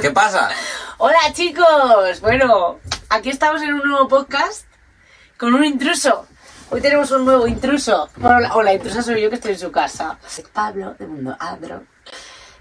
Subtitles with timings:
[0.00, 0.50] ¿Qué pasa?
[0.98, 4.66] Hola chicos, bueno, aquí estamos en un nuevo podcast
[5.38, 6.26] con un intruso.
[6.70, 8.10] Hoy tenemos un nuevo intruso.
[8.16, 10.18] Bueno, la, o la intrusa soy yo que estoy en su casa.
[10.52, 11.84] Pablo de Mundo Adro,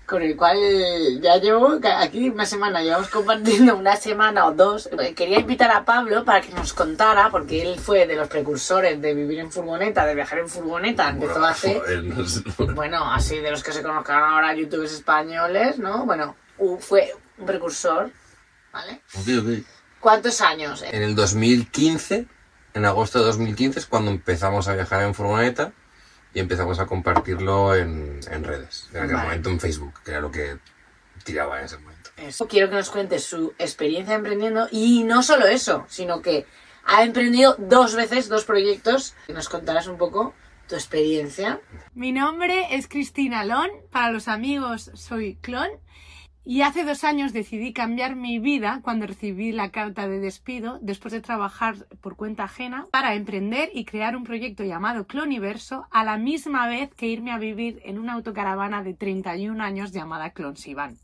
[0.05, 0.57] con el cual
[1.21, 4.89] ya llevo aquí una semana, llevamos compartiendo una semana o dos.
[5.15, 9.13] Quería invitar a Pablo para que nos contara, porque él fue de los precursores de
[9.13, 11.79] vivir en furgoneta, de viajar en furgoneta, empezó hace...
[11.79, 12.43] Joder, no sé.
[12.73, 16.05] Bueno, así de los que se conozcan ahora youtubers españoles, ¿no?
[16.05, 16.35] Bueno,
[16.79, 18.11] fue un precursor,
[18.71, 19.01] ¿vale?
[19.13, 19.65] Ok, ok.
[19.99, 20.83] ¿Cuántos años?
[20.83, 22.27] En el 2015,
[22.73, 25.73] en agosto de 2015, es cuando empezamos a viajar en furgoneta
[26.33, 28.89] y empezamos a compartirlo en, en redes.
[28.93, 29.27] En aquel Vale.
[29.27, 30.59] momento en Facebook, que era lo que
[31.23, 32.11] tiraba en ese momento.
[32.17, 32.47] Eso.
[32.47, 36.45] Quiero que nos cuente su experiencia emprendiendo y no solo eso, sino que
[36.85, 39.15] ha emprendido dos veces dos proyectos.
[39.27, 40.33] Que nos contarás un poco
[40.67, 41.61] tu experiencia.
[41.93, 45.69] Mi nombre es Cristina Lon, para los amigos soy Clon
[46.47, 51.11] y hace dos años decidí cambiar mi vida cuando recibí la carta de despido después
[51.11, 56.17] de trabajar por cuenta ajena para emprender y crear un proyecto llamado Cloniverso a la
[56.19, 60.97] misma vez que irme a vivir en una autocaravana de 31 años llamada Clonsivan.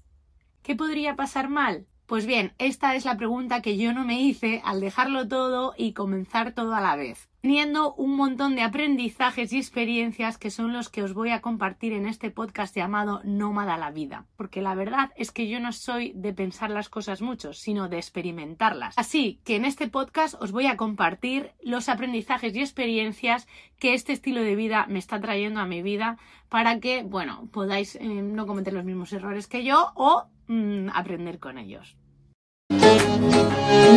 [0.61, 1.87] ¿Qué podría pasar mal?
[2.05, 5.93] Pues bien, esta es la pregunta que yo no me hice al dejarlo todo y
[5.93, 10.89] comenzar todo a la vez, teniendo un montón de aprendizajes y experiencias que son los
[10.89, 15.11] que os voy a compartir en este podcast llamado Nómada la vida, porque la verdad
[15.15, 18.95] es que yo no soy de pensar las cosas mucho, sino de experimentarlas.
[18.97, 23.47] Así que en este podcast os voy a compartir los aprendizajes y experiencias
[23.79, 26.17] que este estilo de vida me está trayendo a mi vida
[26.47, 31.39] para que, bueno, podáis eh, no cometer los mismos errores que yo o mm, aprender
[31.39, 31.97] con ellos.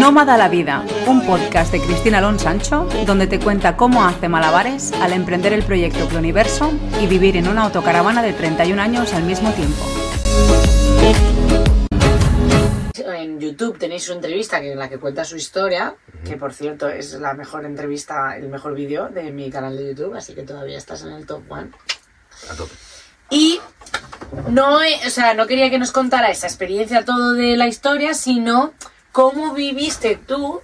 [0.04, 4.92] Nómada la Vida, un podcast de Cristina Alonso Sancho, donde te cuenta cómo hace malabares
[5.00, 9.50] al emprender el proyecto Cloniverso y vivir en una autocaravana de 31 años al mismo
[9.52, 9.82] tiempo.
[13.14, 16.86] En YouTube tenéis su entrevista que- en la que cuenta su historia, que por cierto
[16.86, 20.76] es la mejor entrevista, el mejor vídeo de mi canal de YouTube, así que todavía
[20.76, 21.70] estás en el top one.
[22.50, 22.74] A tope.
[23.30, 23.58] Y
[24.50, 28.74] no, o sea, no quería que nos contara esa experiencia todo de la historia, sino
[29.14, 30.60] cómo viviste tú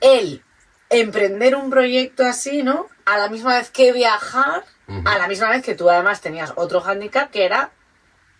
[0.00, 0.44] el
[0.90, 2.86] emprender un proyecto así, ¿no?
[3.04, 4.64] A la misma vez que viajar,
[5.04, 7.72] a la misma vez que tú además tenías otro hándicap que era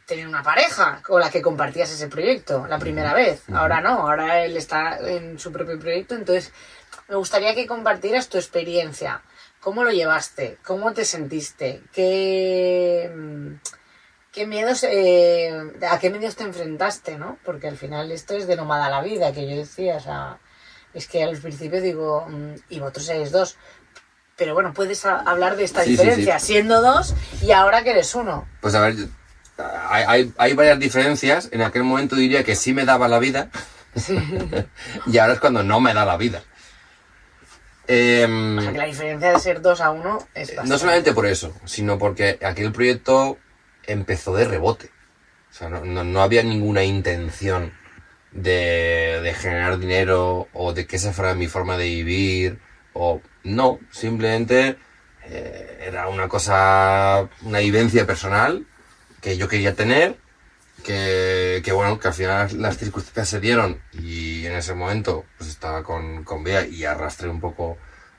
[0.07, 3.43] tener una pareja con la que compartías ese proyecto la primera vez.
[3.53, 6.53] Ahora no, ahora él está en su propio proyecto, entonces
[7.09, 9.21] me gustaría que compartieras tu experiencia.
[9.59, 10.59] ¿Cómo lo llevaste?
[10.65, 11.83] ¿Cómo te sentiste?
[11.93, 13.55] ¿Qué, mm,
[14.33, 15.53] qué miedos, eh,
[15.89, 17.39] a qué miedos te enfrentaste, no?
[17.45, 20.39] Porque al final esto es de nómada la vida, que yo decía, o sea,
[20.95, 23.57] es que al principio digo, mm, y vosotros eres dos,
[24.37, 26.47] pero bueno, puedes hablar de esta Sí, diferencia, sí.
[26.47, 28.47] siendo dos y ahora que eres uno.
[28.61, 29.05] Pues a ver, yo-
[29.91, 31.51] hay, hay, hay varias diferencias.
[31.53, 33.51] En aquel momento diría que sí me daba la vida.
[35.07, 36.43] y ahora es cuando no me da la vida.
[37.87, 40.71] Em, O sea, que la diferencia de ser dos a uno es bastante.
[40.71, 43.37] No solamente por eso, sino porque aquel proyecto
[43.93, 44.91] empezó de rebote.
[45.51, 47.73] O sea, no, no- no había ninguna intención
[48.33, 52.61] de, de generar dinero o de que esa fuera mi forma de vivir.
[52.95, 54.77] O no, simplemente
[55.25, 58.67] eh, era una cosa, una vivencia personal
[59.21, 60.19] que yo quería tener.
[60.85, 65.51] Que, que bueno, que al final las circunstancias se dieron y en ese momento pues
[65.51, 67.77] estaba con, con Bea y arrastré un poco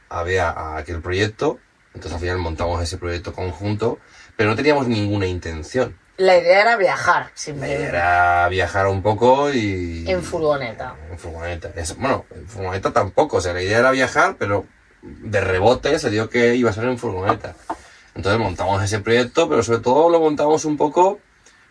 [0.09, 1.59] a Bea a aquel proyecto.
[1.95, 3.99] Entonces al final montamos ese proyecto conjunto,
[4.35, 5.97] pero no teníamos ninguna intención.
[6.17, 7.83] La idea era viajar, simplemente.
[7.85, 10.05] era viajar un poco y...
[10.07, 10.95] En furgoneta.
[11.09, 11.71] En furgoneta.
[11.75, 13.37] Es- bueno, en furgoneta tampoco.
[13.37, 14.65] O sea, la idea era viajar, pero
[15.01, 17.55] de rebote se dio que iba a ser en furgoneta.
[18.13, 21.19] Entonces montamos ese proyecto, pero sobre todo lo montamos un poco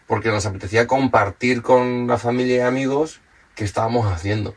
[0.06, 3.20] porque nos apetecía compartir con la familia y amigos
[3.54, 4.56] qué estábamos haciendo.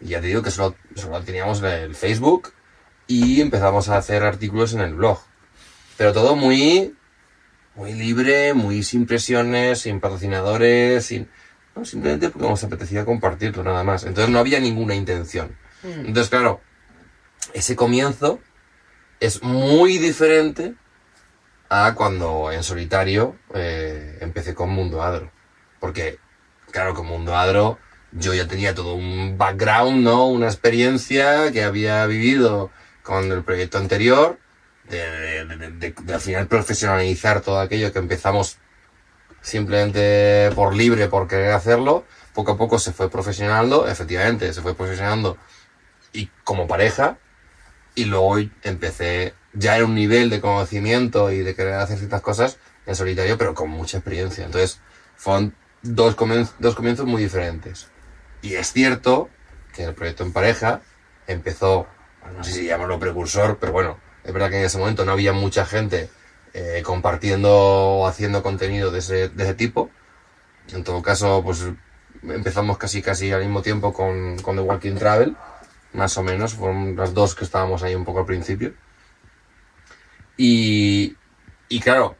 [0.00, 2.52] Y ya te digo que solo, solo teníamos el Facebook
[3.06, 5.20] y empezamos a hacer artículos en el blog.
[5.96, 6.96] Pero todo muy,
[7.74, 11.28] muy libre, muy sin presiones, sin patrocinadores, sin...
[11.74, 14.04] No, simplemente porque nos apetecía compartirlo nada más.
[14.04, 15.56] Entonces no había ninguna intención.
[15.82, 16.06] Mm.
[16.06, 16.60] Entonces, claro,
[17.54, 18.40] ese comienzo
[19.20, 20.74] es muy diferente
[21.70, 25.30] a cuando en solitario eh, empecé con Mundo Adro.
[25.80, 26.18] Porque,
[26.70, 27.78] claro, con Mundo Adro
[28.12, 30.26] yo ya tenía todo un background, ¿no?
[30.26, 32.70] Una experiencia que había vivido
[33.02, 34.38] con el proyecto anterior,
[34.88, 38.58] de, de- de- de- al final profesionalizar todo aquello que empezamos
[39.40, 42.04] simplemente por libre, por querer hacerlo.
[42.34, 45.36] Poco a poco se fue profesionando, efectivamente, se fue profesionando
[46.12, 47.18] y como pareja.
[47.94, 52.56] Y luego empecé ya en un nivel de conocimiento y de querer hacer ciertas cosas
[52.86, 54.46] en solitario, pero con mucha experiencia.
[54.46, 54.80] Entonces,
[55.14, 56.16] fueron dos,
[56.58, 57.88] dos comienzos muy diferentes.
[58.40, 59.28] Y es cierto
[59.74, 60.80] que el proyecto en pareja
[61.26, 61.86] empezó,
[62.34, 65.32] no sé si llamarlo precursor, pero bueno, es verdad que en ese momento no había
[65.32, 66.08] mucha gente
[66.54, 69.90] eh, compartiendo o haciendo contenido de ese, de ese tipo.
[70.72, 71.64] En todo caso, pues
[72.22, 75.36] empezamos casi casi al mismo tiempo con, con The Walking Travel,
[75.92, 78.74] más o menos, fueron las dos que estábamos ahí un poco al principio.
[80.36, 81.16] Y,
[81.68, 82.16] y claro,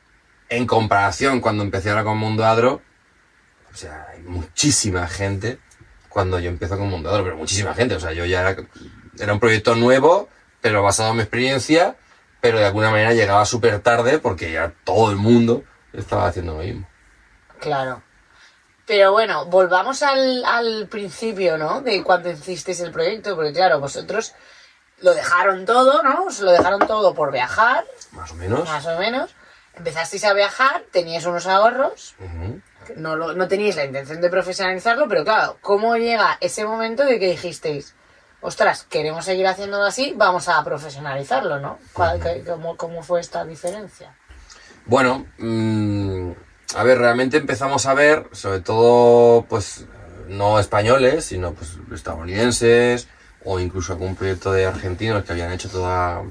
[0.48, 2.82] en comparación cuando empecé ahora con Mundo Adro,
[3.72, 5.58] o sea, hay muchísima gente
[6.08, 8.54] cuando yo empecé con Mundo Adro, pero muchísima gente, o sea, yo ya
[9.18, 10.28] era un proyecto nuevo,
[10.62, 11.96] pero basado en mi experiencia,
[12.40, 16.62] pero de alguna manera llegaba súper tarde porque ya todo el mundo estaba haciendo lo
[16.62, 16.88] mismo.
[17.60, 18.02] Claro.
[18.86, 21.82] Pero bueno, volvamos al, al principio, ¿no?
[21.82, 24.34] De cuando hicisteis el proyecto, porque claro, vosotros
[25.00, 26.24] lo dejaron todo, ¿no?
[26.24, 28.64] Os lo dejaron todo por viajar, Más o menos.
[28.68, 29.34] más o menos.
[29.74, 32.14] Empezasteis a viajar, teníais unos ahorros,
[32.96, 37.18] no, lo, no teníais la intención de profesionalizarlo, pero claro, ¿cómo llega ese momento de
[37.18, 37.94] que dijisteis,
[38.42, 41.78] ostras, queremos seguir haciéndolo así, vamos a profesionalizarlo, ¿no?
[41.92, 44.14] ¿Cuál- qué- cómo, ¿Cómo fue esta diferencia?
[44.84, 46.32] Bueno, mm,
[46.76, 49.86] a ver, realmente empezamos a ver, sobre todo, pues,
[50.28, 53.08] no españoles, sino pues estadounidenses,
[53.44, 56.22] o incluso algún proyecto de argentinos que habían hecho toda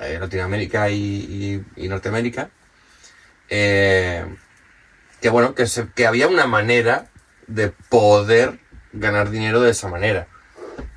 [0.00, 0.96] eh, Latinoamérica y,
[1.76, 2.50] y- y Norteamérica.
[3.48, 4.24] Eh,
[5.20, 7.06] que bueno, que, se- que había una manera
[7.46, 8.58] de poder
[8.92, 10.26] ganar dinero de esa manera.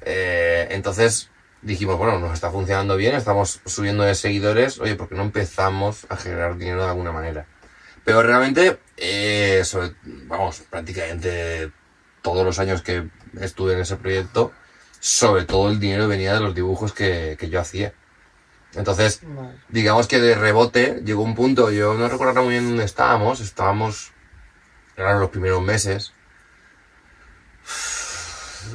[0.10, 1.30] Eh, entonces
[1.62, 6.06] dijimos, bueno, nos está funcionando bien, estamos subiendo de seguidores, oye, ¿por qué no empezamos
[6.08, 7.46] a generar dinero de alguna manera?
[8.06, 11.72] Pero realmente, eh, sobre- vamos, prácticamente
[12.22, 13.10] todos los años que
[13.42, 14.54] estuve en ese proyecto,
[15.02, 17.92] sobre todo el dinero venía de los dibujos que, que yo hacía.
[18.76, 19.58] Entonces, Vale.
[19.68, 24.12] digamos que de rebote llegó un punto, yo no recuerdo muy bien dónde estábamos, estábamos,
[24.96, 26.14] eran los primeros meses,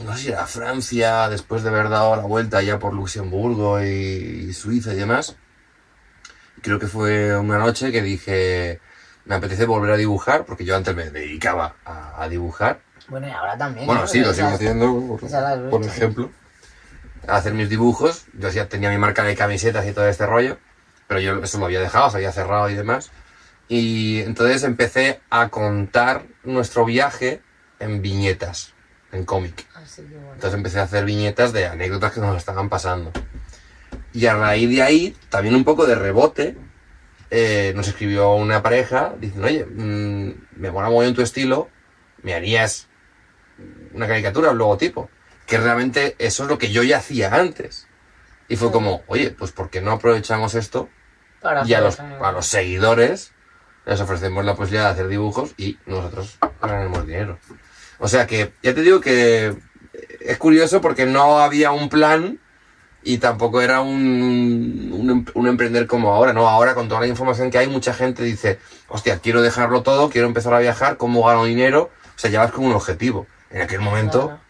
[0.04, 4.46] no sé si era Francia, después de haber dado la vuelta ya por Luxemburgo y,
[4.48, 5.36] y Suiza y demás.
[6.62, 8.80] Creo que fue una noche que dije,
[9.24, 12.80] me apetece volver a dibujar, porque yo antes me dedicaba a, a dibujar.
[13.08, 13.86] Bueno, y ahora también.
[13.86, 14.06] Bueno, ¿no?
[14.06, 16.30] sí, lo sigo haciendo, por, ya por ejemplo.
[17.26, 18.26] A hacer mis dibujos.
[18.32, 20.58] Yo hacía, tenía mi marca de camisetas y todo este rollo,
[21.06, 23.10] pero yo eso lo había dejado, se había cerrado y demás.
[23.68, 27.42] Y entonces empecé a contar nuestro viaje
[27.78, 28.72] en viñetas,
[29.12, 29.66] en cómic.
[29.98, 33.12] Entonces empecé a hacer viñetas de anécdotas que nos estaban pasando.
[34.12, 36.56] Y a raíz de ahí, también un poco de rebote,
[37.30, 41.68] eh, nos escribió una pareja diciendo, oye, mm, me mola muy en tu estilo,
[42.22, 42.88] me harías
[43.92, 45.10] una caricatura, un logotipo.
[45.46, 47.86] Que realmente eso es lo que yo ya hacía antes.
[48.48, 50.88] Y fue como, oye, pues ¿por qué no aprovechamos esto
[51.40, 53.32] Para y a los, a los seguidores
[53.86, 57.38] les ofrecemos la posibilidad de hacer dibujos y nosotros ganaremos dinero.
[57.98, 59.56] O sea que, ya te digo que
[60.26, 62.38] es curioso porque no había un plan
[63.04, 66.48] y tampoco era un, un, em- un emprender como ahora, ¿no?
[66.48, 68.58] Ahora con toda la información que hay, mucha gente dice,
[68.88, 71.90] hostia, quiero dejarlo todo, quiero empezar a viajar, ¿cómo gano dinero?
[72.14, 73.26] O sea, ya vas con un objetivo.
[73.50, 74.40] En aquel momento Claro.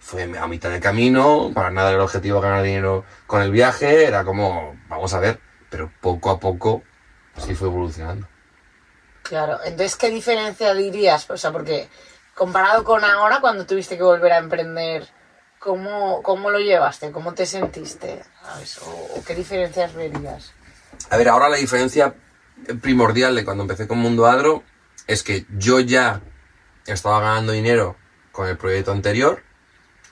[0.00, 4.24] fue a mitad de camino, para nada el objetivo ganar dinero con el viaje, era
[4.24, 6.82] como, vamos a ver, pero poco a poco
[7.36, 8.26] sí fue evolucionando.
[9.22, 11.28] Claro, entonces, ¿qué diferencia dirías?
[11.28, 11.88] O sea, porque
[12.38, 15.08] comparado con ahora, cuando tuviste que volver a emprender,
[15.58, 17.10] ¿cómo, cómo lo llevaste?
[17.10, 18.22] ¿Cómo te sentiste?
[18.86, 20.52] ¿O, qué diferencias verías?
[21.10, 22.14] A ver, ahora la diferencia
[22.80, 24.62] primordial de cuando empecé con Mundo Adro
[25.08, 26.20] es que yo ya
[26.86, 27.96] estaba ganando dinero
[28.30, 29.42] con el proyecto anterior,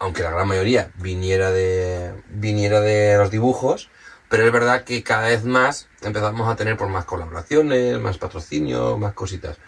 [0.01, 3.89] aunque la gran mayoría viniera de, viniera de los dibujos,
[4.29, 8.99] pero es verdad que cada vez más empezamos a tener por más colaboraciones, más patrocinio,
[8.99, 9.59] más cositas.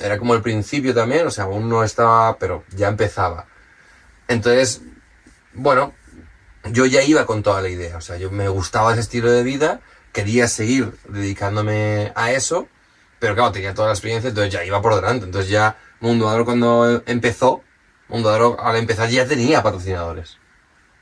[0.00, 3.46] Era como el principio también, o sea, aún no estaba, pero ya empezaba.
[4.28, 4.82] Entonces,
[5.52, 5.94] bueno,
[6.70, 9.42] yo ya iba con toda la idea, o sea, yo me gustaba ese estilo de
[9.42, 9.80] vida,
[10.12, 12.68] quería seguir dedicándome a eso,
[13.18, 15.26] pero claro, tenía toda la experiencia, entonces ya iba por delante.
[15.26, 17.62] Entonces ya Mundo Adro cuando empezó,
[18.08, 20.38] Mundo Adro al empezar ya tenía patrocinadores.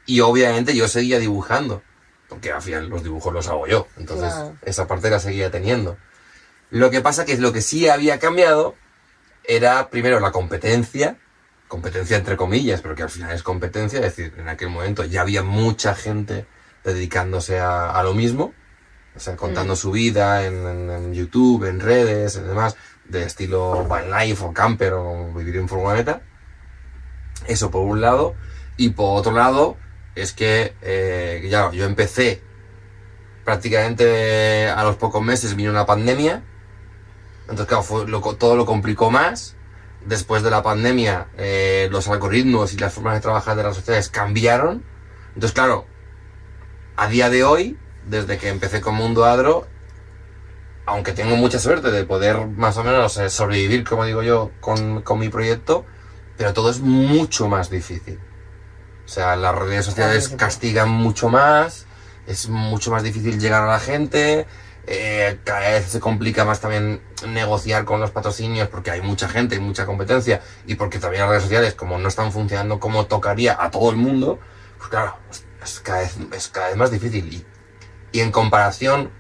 [0.06, 1.82] Y obviamente yo seguía dibujando,
[2.28, 4.56] porque al final los dibujos los hago yo, entonces Claro.
[4.62, 5.96] esa parte la seguía teniendo.
[6.70, 8.74] Lo que pasa que lo que sí había cambiado
[9.44, 11.16] era primero la competencia,
[11.68, 15.22] competencia entre comillas, pero que al final es competencia, es decir, en aquel momento ya
[15.22, 16.46] había mucha gente
[16.84, 18.52] dedicándose a, a lo mismo,
[19.16, 23.84] o sea, contando su vida en, en- en YouTube, en redes, en demás, de estilo
[23.86, 26.22] van life o camper o vivir en furgoneta.
[27.46, 28.34] Eso por un lado.
[28.76, 29.76] Y por otro lado,
[30.14, 32.42] es que, eh, ya, yo empecé
[33.44, 36.42] prácticamente a los pocos meses vino una pandemia.
[37.52, 39.56] Entonces, claro, fue lo co- todo lo complicó más.
[40.04, 44.08] después de la pandemia, eh, los algoritmos y las formas de trabajar de las sociedades
[44.10, 44.84] cambiaron.
[45.34, 45.86] Entonces, claro,
[46.96, 47.78] a día de hoy,
[48.08, 49.66] desde que empecé con Mundo Adro,
[50.86, 55.02] aunque tengo mucha suerte de poder más o menos eh, sobrevivir, como digo yo, con,
[55.02, 55.86] con mi proyecto,
[56.36, 58.18] pero todo es mucho más difícil.
[59.04, 61.86] O sea, las redes sociales castigan mucho más,
[62.26, 64.46] es mucho más difícil llegar a la gente,
[64.86, 69.54] eh, cada vez se complica más también negociar con los patrocinios porque hay mucha gente,
[69.54, 73.56] hay mucha competencia y porque también las redes sociales, como no están funcionando como tocaría
[73.62, 74.40] a todo el mundo,
[74.78, 75.16] pues claro,
[75.62, 77.32] es, cada, vez, es cada vez más difícil.
[77.32, 77.46] Y,
[78.12, 79.10] y en comparación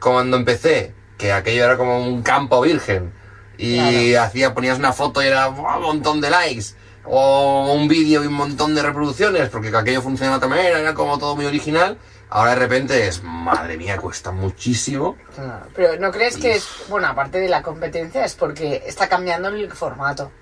[0.00, 3.12] cuando empecé, que aquello era como un campo virgen
[3.58, 5.78] y hacía ponías una foto y era ¡buah!
[5.78, 10.38] un montón de likes o un vídeo y un montón de reproducciones porque aquello funcionaba
[10.38, 11.98] de otra manera, era como todo muy original.
[12.28, 15.16] Ahora de repente es, madre mía, cuesta muchísimo.
[15.34, 19.48] Claro, Pero ¿no crees que es, bueno, aparte de la competencia, es porque está cambiando
[19.48, 20.32] el formato?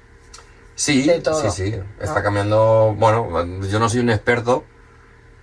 [0.74, 1.80] Sí, De todo, sí, sí.
[2.00, 2.22] Está ¿no?
[2.22, 2.94] cambiando.
[2.96, 4.64] Bueno, yo no soy un experto,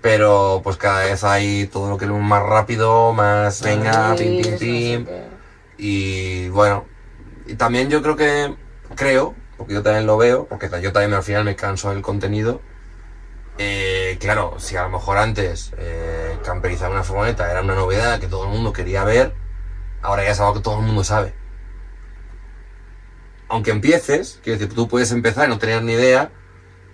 [0.02, 4.44] pero pues cada vez hay todo lo que es más rápido, más venga, pim, pim,
[4.44, 5.08] Reels, no sé pim.
[5.78, 6.86] Y bueno,
[7.46, 8.56] y también yo creo que,
[8.96, 12.62] creo, porque yo también lo veo, porque yo también al final me canso del contenido.
[13.58, 18.28] Eh, claro, si a lo mejor antes eh, camperizar una furgoneta era una novedad que
[18.28, 19.34] todo el mundo quería ver,
[20.02, 21.34] ahora ya es algo que todo el mundo sabe.
[23.50, 26.32] Aunque empieces, quiero decir, tú puedes empezar y no tener ni idea,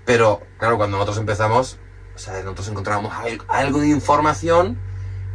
[0.06, 1.78] pero claro, cuando nosotros empezamos,
[2.16, 4.80] o sea, nosotros encontrábamos al- algo de información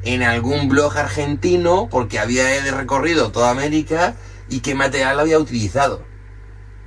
[0.02, 4.16] en algún blog argentino porque había recorrido toda América
[4.48, 6.02] y qué material había utilizado.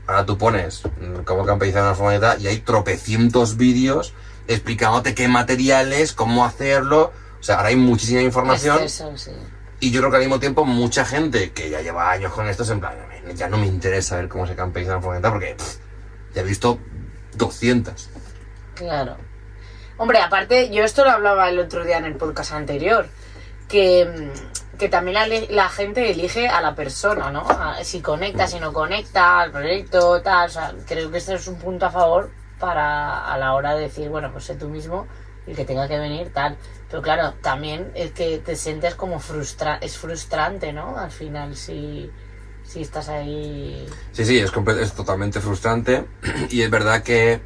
[0.05, 4.13] Ahora tú pones mm, cómo camperizar una furgoneta y hay tropecientos vídeos
[4.47, 7.11] explicándote qué materiales, cómo hacerlo.
[7.39, 9.31] O sea, ahora hay muchísima información Exceso, sí.
[9.79, 12.63] y yo creo que al mismo tiempo mucha gente que ya lleva años con esto
[12.63, 12.95] es en plan,
[13.35, 15.75] ya no me interesa ver cómo se camperiza una furgoneta porque pff,
[16.33, 16.79] ya he visto
[17.35, 18.09] 200.
[18.75, 19.17] Claro.
[19.97, 23.07] Hombre, aparte, yo esto lo hablaba el otro día en el podcast anterior,
[23.69, 27.47] que, mm, que también la, la gente elige a la persona, ¿no?
[27.47, 30.47] A- si conecta, si no conecta, al proyecto, tal.
[30.49, 33.81] O sea, creo que este es un punto a favor para a la hora de
[33.81, 35.07] decir, bueno, pues sé tú mismo
[35.47, 36.57] y el que tenga que venir, tal.
[36.89, 40.97] Pero claro, también es que te sientes como frustra es frustrante, ¿no?
[40.97, 42.09] Al final, si,
[42.63, 43.85] si estás ahí...
[44.11, 46.05] Sí, sí, es, es totalmente frustrante
[46.49, 47.41] y es verdad que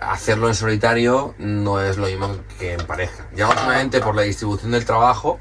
[0.00, 3.26] hacerlo en solitario no es lo mismo que en pareja.
[3.34, 5.38] Ya no solamente por la distribución del trabajo,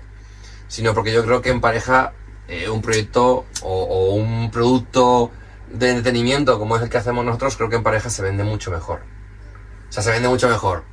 [0.68, 2.14] sino porque yo creo que en pareja
[2.48, 5.32] eh, un proyecto o un producto
[5.72, 8.72] de entretenimiento como es el que hacemos nosotros, creo que en pareja se vende mucho
[8.72, 9.02] mejor.
[9.90, 10.84] O sea, se vende mucho mejor.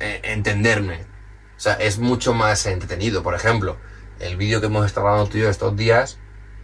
[0.00, 1.02] Eh, entenderme.
[1.56, 3.22] O sea, es mucho más entretenido.
[3.22, 3.76] Por ejemplo,
[4.18, 6.18] el vídeo que hemos estado grabando tú y yo estos días,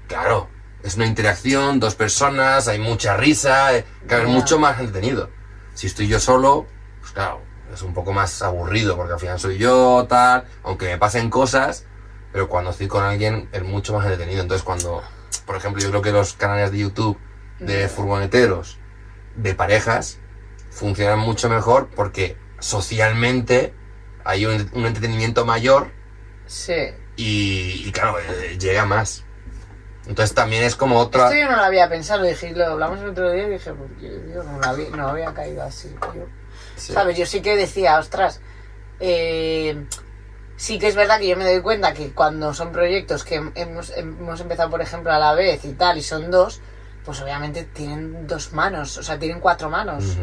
[0.06, 0.48] claro,
[0.82, 5.30] es una interacción, dos personas, hay mucha risa, eh, claro, es mucho más entretenido.
[5.74, 6.66] Si estoy yo solo,
[7.00, 7.40] pues claro,
[7.72, 11.84] es un poco más aburrido porque al final soy yo, tal, aunque me pasen cosas,
[12.32, 14.42] pero cuando estoy con alguien es mucho más entretenido.
[14.42, 15.02] Entonces cuando,
[15.48, 17.18] por ejemplo, yo creo que los canales de YouTube
[17.58, 18.76] de furgoneteros,
[19.34, 20.18] de parejas,
[20.70, 23.72] funcionan mucho mejor porque socialmente
[24.24, 25.90] hay un, un entretenimiento mayor
[26.46, 26.74] Sí.
[27.16, 29.24] y, y claro, eh, llega más.
[30.06, 31.24] Entonces también es como otra...
[31.28, 33.90] Esto yo no lo había pensado, dije, lo hablamos el otro día y dije, pues
[34.00, 35.94] yo, no, había, no había caído así.
[36.14, 36.26] Yo,
[36.76, 36.92] Sí.
[36.92, 37.16] ¿Sabes?
[37.16, 38.40] Yo sí que decía, ostras,
[39.00, 39.84] eh,
[40.58, 43.90] sí que es verdad que yo me doy cuenta que cuando son proyectos que hemos,
[43.96, 46.60] hemos empezado, por ejemplo, a la vez y tal, y son dos,
[47.04, 50.18] pues obviamente tienen dos manos, o sea, tienen cuatro manos.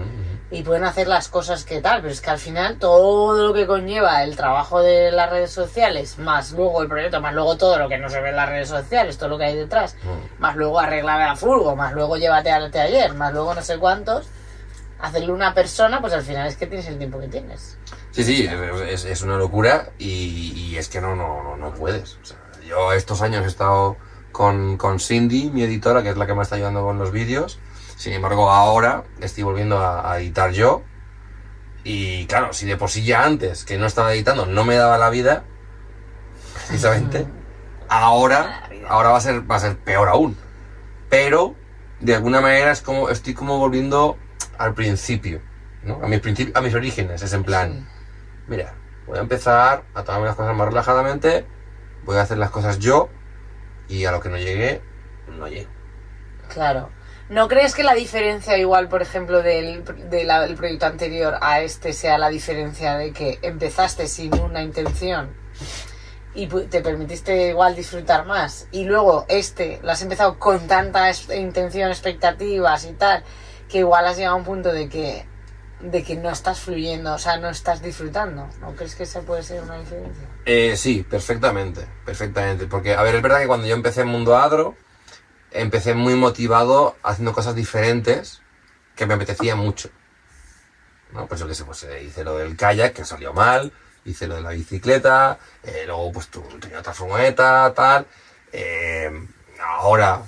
[0.52, 3.66] Y pueden hacer las cosas que tal, pero es que al final todo lo que
[3.66, 7.90] conlleva el trabajo de las redes sociales, más luego el proyecto, más luego todo lo
[7.90, 10.42] que no se ve en las redes sociales, todo lo que hay detrás, Mm.
[10.42, 14.28] más luego arreglar la furgo, más luego llévate al taller, más luego no sé cuántos,
[15.06, 17.78] hacerle una persona, pues al final es que tienes el tiempo que tienes.
[18.12, 18.50] Sí, sí,
[18.90, 22.18] es, es una locura y, y es que no, no, no, no puedes.
[22.22, 23.98] O sea, yo estos años he estado
[24.32, 27.60] con, con Cindy, mi editora, que es la que me está ayudando con los vídeos.
[27.96, 30.84] Sin embargo, ahora estoy volviendo a, a editar yo.
[31.84, 34.98] Y claro, si de por sí ya antes, que no estaba editando, no me daba
[34.98, 35.44] la vida,
[36.68, 37.28] precisamente,
[37.88, 40.36] ahora, ahora va a ser, va a ser peor aún.
[41.10, 41.56] Pero,
[42.00, 44.18] de alguna manera, es como, estoy como volviendo
[44.58, 45.42] al principio,
[45.84, 46.00] ¿no?
[46.04, 47.88] A mis, principi- a mis orígenes, es en plan,
[48.48, 48.74] mira,
[49.08, 51.46] voy a empezar a tomarme las cosas más relajadamente,
[52.04, 53.10] voy a hacer las cosas yo,
[53.88, 54.82] y a lo que no llegue,
[55.38, 55.70] no llego.
[56.50, 56.90] Claro.
[57.28, 62.20] ¿No crees que la diferencia igual, por ejemplo, del, del proyecto anterior a este sea
[62.20, 65.32] la diferencia de que empezaste sin una intención
[66.36, 71.90] y te permitiste igual disfrutar más y luego este lo has empezado con tanta intención,
[71.90, 73.24] expectativas y tal,
[73.70, 75.26] que igual has llegado a un punto de que
[75.80, 78.50] de que no estás fluyendo, o sea, no estás disfrutando.
[78.60, 80.28] ¿No crees que esa puede ser una diferencia?
[80.46, 82.66] Eh, sí, perfectamente, perfectamente.
[82.68, 84.76] Porque, a ver, es verdad que cuando yo empecé en Mundo Adro,
[85.52, 88.42] empecé muy motivado haciendo cosas diferentes
[88.96, 89.90] que me apetecía mucho.
[91.12, 91.28] ¿No?
[91.28, 93.72] Pues yo qué sé, pues eh, hice lo del kayak, que salió mal,
[94.06, 98.08] hice lo de la bicicleta, eh, luego pues tu, tenía otra furgoneta, tal.
[98.52, 99.12] Eh,
[99.62, 100.24] ahora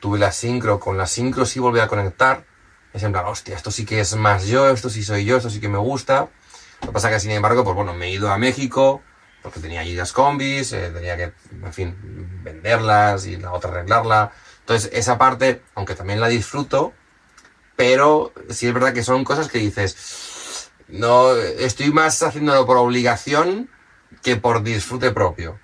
[0.00, 2.49] tuve la sincro, con la sincro sí volví a conectar.
[2.92, 5.50] Es en plan, hostia, esto sí que es más yo, esto sí soy yo, esto
[5.50, 6.28] sí que me gusta.
[6.80, 9.02] Lo que pasa que, sin embargo, pues bueno, me he ido a México,
[9.42, 11.32] porque tenía allí las combis, eh, tenía que,
[11.62, 11.96] en fin,
[12.42, 14.32] venderlas y la otra arreglarla.
[14.60, 16.92] Entonces, esa parte, aunque también la disfruto,
[17.76, 23.70] pero sí es verdad que son cosas que dices, no, estoy más haciéndolo por obligación
[24.22, 25.58] que por disfrute propio.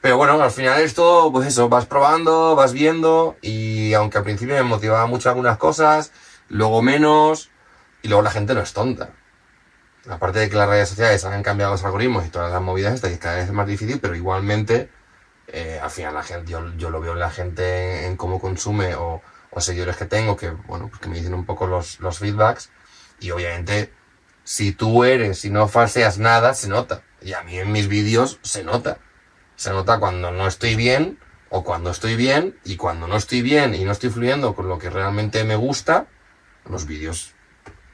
[0.00, 4.54] Pero bueno, al final esto, pues eso, vas probando, vas viendo, y aunque al principio
[4.54, 6.12] me motivaba mucho algunas cosas,
[6.48, 7.50] luego menos,
[8.02, 9.10] y luego la gente no es tonta.
[10.08, 13.12] Aparte de que las redes sociales han cambiado los algoritmos y todas las movidas estas,
[13.12, 14.90] y cada vez es más difícil, pero igualmente,
[15.46, 18.94] eh, al final la gente, yo, yo lo veo en la gente en cómo consume
[18.94, 22.18] o, o seguidores que tengo, que bueno, pues que me dicen un poco los, los
[22.18, 22.70] feedbacks,
[23.20, 23.92] y obviamente,
[24.42, 27.02] si tú eres y no falseas nada, se nota.
[27.22, 28.98] Y a mí en mis vídeos se nota.
[29.56, 33.74] Se nota cuando no estoy bien o cuando estoy bien y cuando no estoy bien
[33.74, 36.08] y no estoy fluyendo con lo que realmente me gusta,
[36.68, 37.32] los vídeos,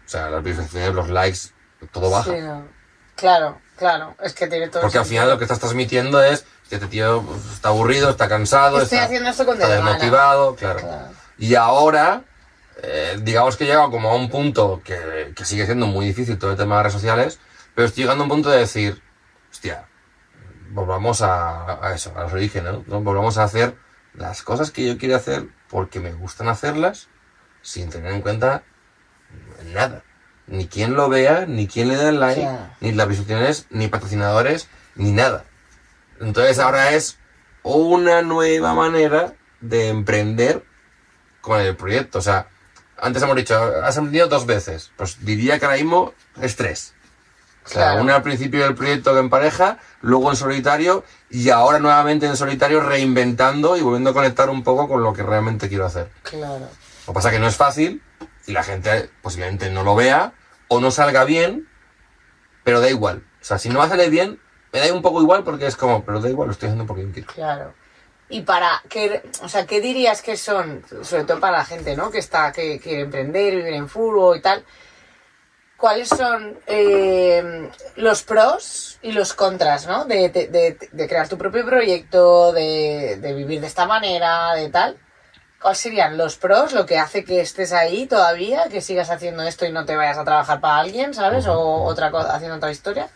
[0.07, 1.39] o sea, las visualizaciones, los likes,
[1.93, 2.33] todo baja.
[2.33, 2.67] Sí, no.
[3.17, 6.77] Claro, claro, es que tiene todo Porque al final lo que estás transmitiendo es que
[6.77, 10.81] este tío pues, está aburrido, está cansado, Estoy está, haciendo esto con está desmotivado, claro.
[10.81, 11.09] Claro.
[11.37, 12.23] Y ahora,
[12.83, 16.39] eh, digamos que he llegado como a un punto que, que sigue siendo muy difícil
[16.39, 17.41] todo el tema de redes sociales,
[17.75, 19.03] pero estoy llegando a un punto de decir,
[19.51, 19.87] hostia,
[20.71, 23.01] volvamos a, a eso, a los orígenes, ¿no?
[23.01, 23.77] Volvamos a hacer
[24.15, 27.09] las cosas que yo quiero hacer porque me gustan hacerlas
[27.63, 28.63] sin tener en cuenta
[29.73, 30.03] nada.
[30.47, 32.49] Ni quién lo vea, ni quién le dé el like,
[32.81, 35.45] ni las visualizaciones, ni patrocinadores, ni nada.
[36.21, 37.19] Entonces ahora es
[37.63, 40.65] una nueva manera de emprender
[41.41, 42.19] con el proyecto.
[42.19, 42.49] O sea,
[42.99, 44.91] antes hemos dicho, has emprendido dos veces.
[44.97, 46.95] Pues diría que ahora mismo es tres.
[47.65, 48.03] O sea, Claro.
[48.03, 52.81] una al principio del proyecto en pareja, luego en solitario y ahora nuevamente en solitario
[52.81, 56.11] reinventando y volviendo a conectar un poco con lo que realmente quiero hacer.
[56.23, 56.69] Claro.
[57.11, 58.01] Lo que pasa es que no es fácil
[58.47, 60.33] y la gente posiblemente no lo vea
[60.69, 61.69] o no salga bien,
[62.63, 63.25] pero da igual.
[63.41, 64.41] O sea, si no va a salir bien,
[64.73, 67.03] me da un poco igual porque es como, pero da igual, lo estoy haciendo porque
[67.03, 67.33] yo quiero.
[67.35, 67.75] Claro.
[68.29, 72.13] Y para qué, o sea, ¿qué dirías que son, sobre todo para la gente, ¿no?
[72.13, 74.65] Que está, que quiere emprender, vivir en furbo y tal.
[75.77, 80.05] ¿Cuáles son eh, los pros y los contras, ¿no?
[80.05, 84.97] De, crear tu propio proyecto, de vivir de esta manera, de tal.
[85.61, 89.67] ¿Cuáles serían los pros, lo que hace que estés ahí todavía, que sigas haciendo esto
[89.67, 91.47] y no te vayas a trabajar para alguien, ¿sabes?
[91.47, 93.11] O otra cosa, haciendo otra historia.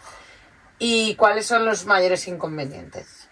[0.78, 3.28] ¿Y cuáles son los mayores inconvenientes?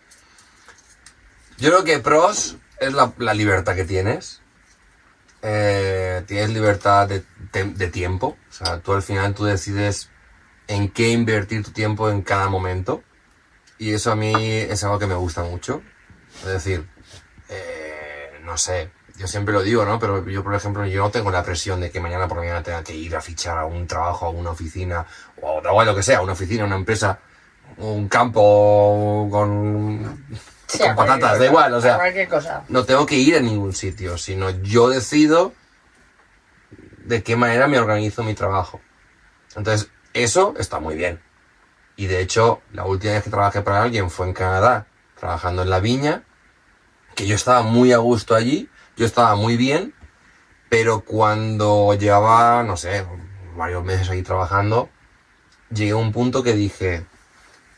[1.58, 4.40] Yo creo que pros es la, la libertad que tienes.
[5.42, 7.22] Eh, tienes libertad de,
[7.52, 8.36] de- de tiempo.
[8.48, 10.08] O sea, tú al final tú decides
[10.68, 13.02] en qué invertir tu tiempo en cada momento.
[13.78, 15.82] Y eso a mí es algo que me gusta mucho.
[16.42, 16.88] Es decir,
[17.48, 19.98] eh, no sé, yo siempre lo digo, ¿no?
[19.98, 22.62] Pero yo, por ejemplo, yo no tengo la presión de que mañana por la mañana
[22.62, 25.06] tenga que ir a fichar a un trabajo, a una oficina,
[25.40, 27.18] o igual lo que sea, una oficina, una empresa,
[27.78, 30.24] un campo con,
[30.66, 32.64] Sí, con a patatas, da igual, o a sea, Cualquier cosa.
[32.68, 35.52] no tengo que ir a ningún sitio, sino yo decido
[37.04, 38.80] de qué manera me organizo mi trabajo.
[39.54, 41.20] Entonces, eso está muy bien.
[41.96, 44.86] Y de hecho, la última vez que trabajé para alguien fue en Canadá,
[45.18, 46.24] trabajando en la viña,
[47.14, 49.94] que yo estaba muy a gusto allí, yo estaba muy bien,
[50.68, 53.06] pero cuando llevaba, no sé,
[53.56, 54.90] varios meses ahí trabajando,
[55.70, 57.04] llegué a un punto que dije,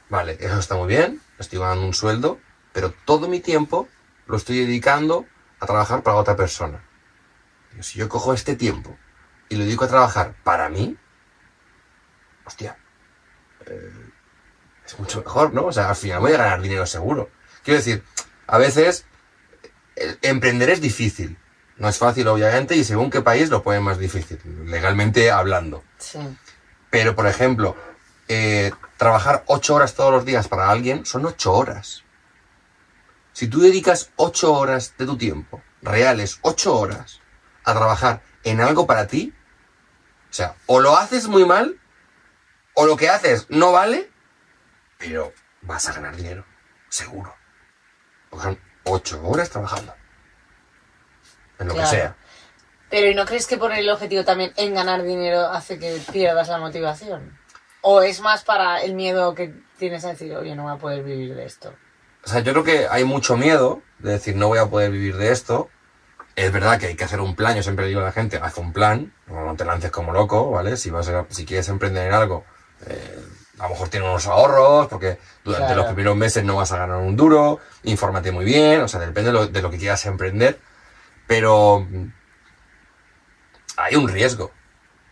[0.08, 2.38] vale, eso está muy bien, estoy ganando un sueldo,
[2.72, 3.88] pero todo mi tiempo
[4.26, 5.26] lo estoy dedicando
[5.60, 6.84] a trabajar para otra persona.
[7.80, 8.96] Si yo cojo este tiempo
[9.48, 10.96] y lo dedico a trabajar para mí,
[12.44, 12.76] hostia,
[13.66, 14.10] eh,
[14.86, 15.66] es mucho mejor, ¿no?
[15.66, 17.30] O sea, al final voy a ganar dinero seguro.
[17.62, 18.04] Quiero decir,
[18.46, 19.06] a veces
[20.22, 21.38] emprender es difícil.
[21.76, 25.82] No es fácil, obviamente, y según qué país lo pone más difícil, legalmente hablando.
[25.98, 26.20] Sí.
[26.90, 27.76] Pero, por ejemplo,
[28.28, 32.04] eh, trabajar ocho horas todos los días para alguien son ocho horas.
[33.32, 37.20] Si tú dedicas ocho horas de tu tiempo, reales, ocho horas,
[37.64, 39.34] a trabajar en algo para ti,
[40.30, 41.80] o sea, o lo haces muy mal,
[42.74, 44.10] o lo que haces no vale,
[44.98, 46.44] pero vas a ganar dinero.
[46.88, 47.34] seguro.
[48.30, 49.94] Porque ocho horas trabajando.
[51.58, 51.90] En lo Claro.
[51.90, 52.16] que sea.
[52.90, 56.48] Pero ¿y no crees que poner el objetivo también en ganar dinero hace que pierdas
[56.48, 57.38] la motivación?
[57.80, 61.02] ¿O es más para el miedo que tienes a decir, oye, no voy a poder
[61.02, 61.74] vivir de esto?
[62.24, 65.16] O sea, yo creo que hay mucho miedo de decir no voy a poder vivir
[65.16, 65.70] de esto.
[66.36, 68.56] Es verdad que hay que hacer un plan, yo siempre digo a la gente, haz
[68.58, 70.76] un plan, no no te lances como loco, ¿vale?
[70.76, 72.44] Si vas a, si quieres emprender en algo,
[72.86, 73.20] eh,
[73.58, 75.82] a lo mejor tienes unos ahorros, porque durante Claro.
[75.82, 79.30] los primeros meses no vas a ganar un duro, infórmate muy bien, o sea, depende
[79.30, 80.58] de lo, de lo que quieras emprender,
[81.26, 81.86] pero
[83.76, 84.50] hay un riesgo.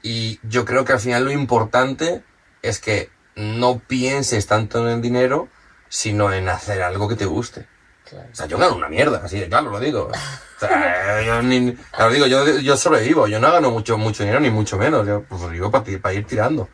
[0.03, 2.23] Y yo creo que al final lo importante
[2.63, 5.49] es que no pienses tanto en el dinero,
[5.89, 7.67] sino en hacer algo que te guste.
[8.09, 8.29] Claro.
[8.31, 10.11] O sea, yo gano una mierda, así de claro lo digo.
[10.11, 14.41] O sea, yo ni, claro, digo, yo, yo sobrevivo, yo no gano mucho, mucho dinero,
[14.41, 16.69] ni mucho menos, yo pues vivo para ir tirando.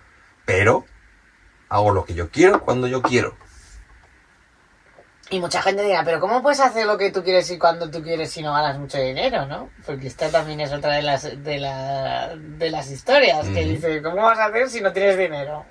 [0.45, 0.87] Pero
[1.69, 3.35] hago lo que yo quiero cuando yo quiero.
[5.31, 8.03] Y mucha gente dirá, pero ¿cómo puedes hacer lo que tú quieres y cuando tú
[8.03, 9.69] quieres si no ganas mucho dinero, no?
[9.85, 14.23] Porque esta también es otra de las, de la, de las historias, que dice, ¿cómo
[14.23, 15.67] vas a hacer si no tienes dinero?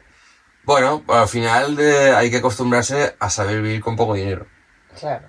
[0.64, 1.76] Bueno, al final
[2.16, 4.46] hay que acostumbrarse a saber vivir con poco dinero.
[5.00, 5.26] Claro.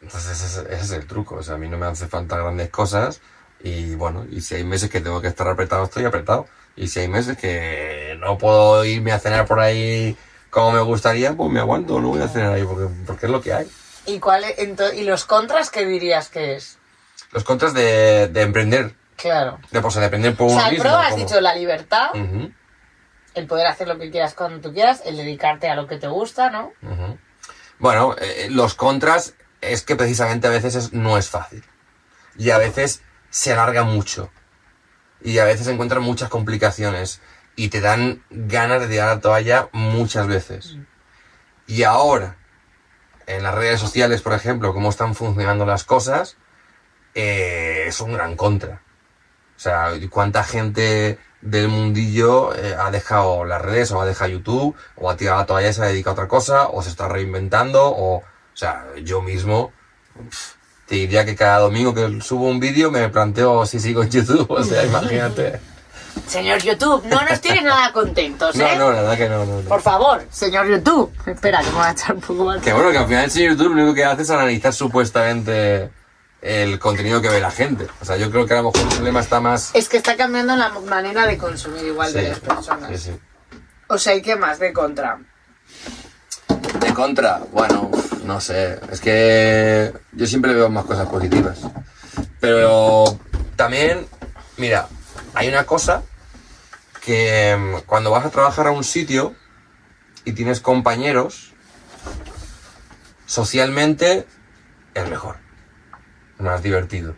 [0.00, 1.36] Entonces ese, es- ese es el truco.
[1.36, 3.20] O sea, a mí no me hace falta grandes cosas.
[3.60, 6.48] Y bueno, y si hay meses que tengo que estar apretado, estoy apretado.
[6.76, 10.16] Y si hay meses que no puedo irme a cenar por ahí
[10.50, 13.40] como me gustaría, pues me aguanto, no voy a cenar ahí porque, porque es lo
[13.40, 13.70] que hay.
[14.06, 14.56] ¿Y, cuál es-
[14.94, 16.78] ¿Y los contras qué dirías que es?
[17.32, 19.58] Los contras de, de emprender, Claro.
[19.70, 20.90] de, pues, de emprender por O sea, el mismo.
[20.90, 22.10] has como- dicho la libertad,
[23.34, 26.08] el poder hacer lo que quieras cuando tú quieras, el dedicarte a lo que te
[26.08, 26.72] gusta, ¿no?
[26.82, 27.18] ujú.
[27.78, 31.64] Bueno, eh, los contras es que precisamente a veces es- no es fácil.
[32.36, 34.30] Y a veces se alarga mucho.
[35.24, 37.20] Y a veces encuentran muchas complicaciones.
[37.54, 40.76] Y te dan ganas de tirar la toalla muchas veces.
[41.66, 42.36] Y ahora,
[43.26, 46.36] en las redes sociales, por ejemplo, cómo están funcionando las cosas,
[47.14, 48.82] eh, es un gran contra.
[49.56, 54.76] O sea, cuánta gente del mundillo eh, ha dejado las redes o ha dejado YouTube
[54.96, 57.08] o ha tirado la toalla y se ha dedicado a otra cosa o se está
[57.08, 59.72] reinventando o, o sea, yo mismo
[60.86, 64.50] te diría que cada domingo que subo un vídeo me planteo si sigo en YouTube,
[64.50, 65.60] o sea, imagínate.
[66.26, 68.76] Señor YouTube, no nos tienes nada contentos, No, ¿eh?
[68.76, 69.68] no, la verdad que no, no, no.
[69.68, 71.10] Por favor, señor YouTube.
[71.26, 72.60] Espera, que me voy a echar un poco más.
[72.60, 75.90] Que bueno, que al final el señor YouTube lo único que hace es analizar supuestamente
[76.42, 77.86] el contenido que ve la gente.
[78.00, 79.70] O sea, yo creo que a lo mejor el problema está más...
[79.74, 82.90] Es que está cambiando la manera de consumir igual de las personas.
[82.90, 83.18] sí, sí.
[83.88, 85.18] O sea, ¿y qué más de contra?
[86.82, 87.90] De contra, bueno,
[88.24, 88.78] no sé.
[88.90, 91.60] Es que yo siempre veo más cosas positivas.
[92.40, 93.04] Pero
[93.56, 94.06] también,
[94.56, 94.88] mira,
[95.34, 96.02] hay una cosa
[97.04, 99.34] que mm, cuando vas a trabajar a un sitio
[100.24, 101.52] y tienes compañeros,
[103.26, 104.26] socialmente
[104.94, 105.36] es mejor.
[106.38, 107.14] Más divertido.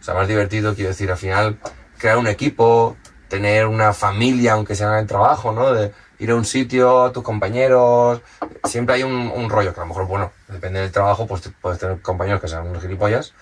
[0.00, 1.58] O sea, más divertido, quiero decir, al final,
[1.98, 2.96] crear un equipo,
[3.28, 5.72] tener una familia, aunque sea en el trabajo, ¿no?
[5.72, 8.20] De ir a un sitio, tus compañeros,
[8.64, 11.78] siempre hay un, un rollo, que a lo mejor, bueno, depende del trabajo, pues puedes
[11.80, 13.34] tener compañeros que sean unos gilipollas,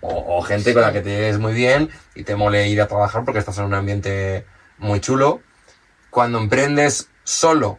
[0.00, 2.88] o, o gente con la que te lleves muy bien y te mole ir a
[2.88, 4.46] trabajar porque estás en un ambiente
[4.78, 5.40] muy chulo.
[6.10, 7.78] Cuando emprendes solo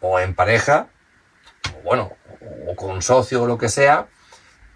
[0.00, 0.86] o en pareja,
[1.76, 4.06] o bueno, o, o con un socio o lo que sea,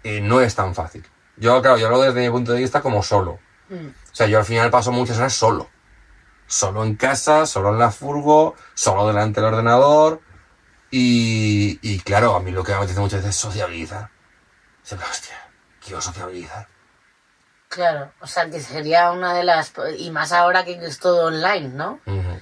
[0.03, 1.05] eh, no es tan fácil.
[1.37, 3.39] Yo, claro, yo hablo desde mi punto de vista como solo.
[3.69, 3.87] Mm.
[3.87, 5.69] O sea, yo al final paso muchas horas solo.
[6.49, 10.19] Solo en casa, solo en la furgo, solo delante del ordenador.
[10.91, 14.09] Y, y claro, a mí lo que me apetece muchas veces es sociabilizar.
[14.81, 15.35] Siempre, hostia,
[15.83, 16.67] quiero sociabilizar.
[17.67, 19.71] Claro, o sea, que sería una de las...
[19.99, 21.99] Y más ahora que es todo online, ¿no?
[22.07, 22.39] Ujú.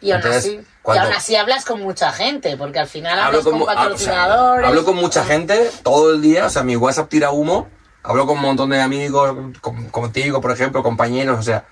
[0.00, 3.38] Y aún, Entonces, así, y aún así hablas con mucha gente, porque al final Hablo
[3.38, 4.66] hablas con, con, mu- ah, o sea, patrocinadores...
[4.68, 7.68] hablo con mucha gente todo el día, o sea, mi WhatsApp tira humo,
[8.02, 11.64] hablo con un montón de amigos, con- contigo, por ejemplo, compañeros, o sea,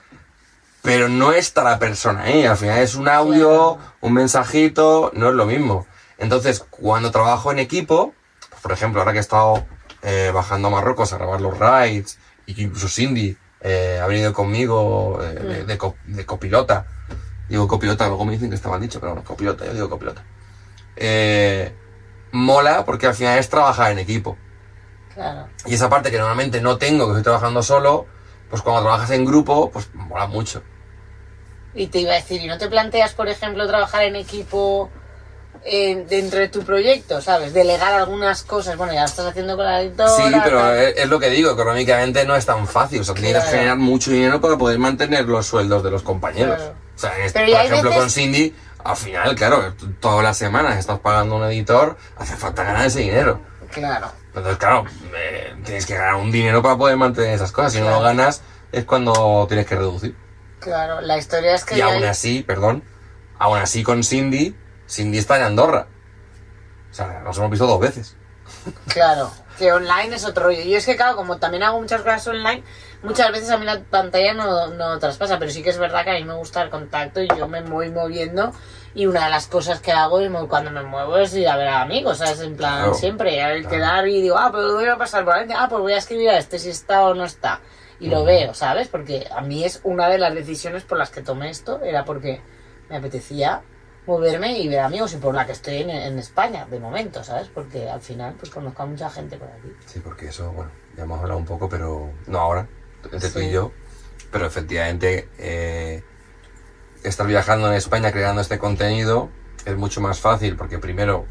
[0.83, 5.35] pero no está la persona ahí, al final es un audio, un mensajito, no es
[5.35, 5.87] lo mismo.
[6.19, 8.15] Entonces, cuando trabajo en equipo,
[8.51, 9.65] pues, por ejemplo, ahora que he estado
[10.03, 14.33] eh, bajando a Marruecos a grabar los rides, y que incluso Cindy eh, ha venido
[14.33, 16.87] conmigo eh, de, de co- de copilota,
[17.49, 20.25] digo copilota, luego me dicen que está mal dicho, pero no, copilota, yo digo copilota.
[20.97, 21.73] Eh,
[22.33, 24.37] mola porque al final es trabajar en equipo.
[25.15, 25.49] Claro.
[25.67, 28.07] Y esa parte que normalmente no tengo, que estoy trabajando solo,
[28.51, 30.63] pues cuando trabajas en grupo, pues mola mucho.
[31.75, 34.91] Y te iba a decir, ¿y no te planteas, por ejemplo, trabajar en equipo
[35.65, 37.55] eh, dentro de tu proyecto, ¿sabes?
[37.55, 38.77] Delegar algunas cosas.
[38.77, 40.09] Bueno, ya lo estás haciendo con la editora.
[40.17, 43.01] Sí, pero es, es lo que digo, económicamente no es tan fácil.
[43.01, 46.57] O sea, tienes que generar mucho dinero para poder mantener los sueldos de los compañeros.
[46.57, 46.75] Claro.
[46.97, 48.55] O sea, en este- por ejemplo, veces- con Cindy,
[48.85, 53.41] al final, claro, todas las semanas estás pagando un editor, hace falta ganar ese dinero.
[53.71, 54.11] Claro.
[54.35, 54.85] Entonces, claro,
[55.17, 57.73] eh, tienes que ganar un dinero para poder mantener esas cosas.
[57.73, 60.17] Si no lo ganas, es cuando tienes que reducir.
[60.63, 61.77] Claro, la historia es que...
[61.77, 62.83] Y aún hay- así, perdón,
[63.39, 64.57] aún así con Cindy,
[64.89, 65.89] Cindy está en Andorra.
[66.91, 68.17] O sea, nos hemos visto dos veces.
[68.89, 70.61] Claro, que online es otro rollo.
[70.61, 72.63] Y es que, claro, como también hago muchas cosas online,
[73.03, 76.11] muchas veces a mí la pantalla no, no traspasa, pero sí que es verdad que
[76.11, 78.53] a mí me gusta el contacto y yo me voy moviendo.
[78.95, 81.81] Y una de las cosas que hago cuando me muevo es ir a ver a
[81.81, 82.41] amigos, ¿sabes?
[82.41, 83.71] En plan, Claro, siempre, al claro.
[83.75, 86.29] quedar y digo, ah, pues voy a pasar por ahí, ah, pues voy a escribir
[86.29, 87.61] a este si está o no está.
[88.03, 88.89] Y lo veo, ¿sabes?
[88.89, 92.41] Porque a mí es una de las decisiones por las que tomé esto, era porque
[92.91, 93.63] me apetecía
[94.07, 97.49] moverme y ver amigos y por la que estoy en, en España de momento, ¿sabes?
[97.49, 99.73] Porque al final pues conozco a mucha gente por aquí.
[99.87, 102.67] Sí, porque eso, bueno, ya hemos hablado un poco, pero no ahora,
[103.13, 103.47] entre tú Sí.
[103.47, 103.71] y yo.
[104.33, 106.03] Pero efectivamente, eh,
[107.05, 109.29] estar viajando en España creando este contenido
[109.65, 111.27] es mucho más fácil porque primero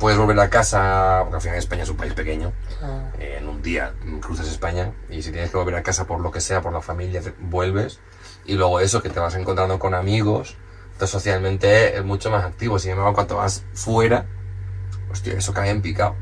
[0.00, 3.48] puedes volver a casa, porque al final España es un país pequeño, Ah, eh, en
[3.48, 6.60] un día cruzas España y si tienes que volver a casa por lo que sea,
[6.62, 8.00] por la familia, te- vuelves.
[8.46, 10.56] Y luego eso, que te vas encontrando con amigos,
[10.92, 12.78] entonces socialmente es mucho más activo.
[12.78, 14.24] Sin embargo, cuando vas fuera,
[15.12, 16.16] hostia, eso cae en picado.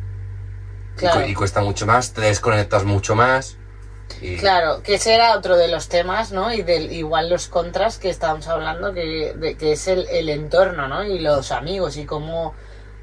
[0.97, 1.27] Y cu- Claro.
[1.27, 3.57] Y, cuesta mucho más, te desconectas mucho más.
[4.21, 6.53] Y, Claro, que ese era otro de los temas, ¿no?
[6.53, 10.88] Y del, igual los contras que estábamos hablando, que, de, que es el, el entorno,
[10.88, 11.05] ¿no?
[11.05, 12.55] Y los amigos y cómo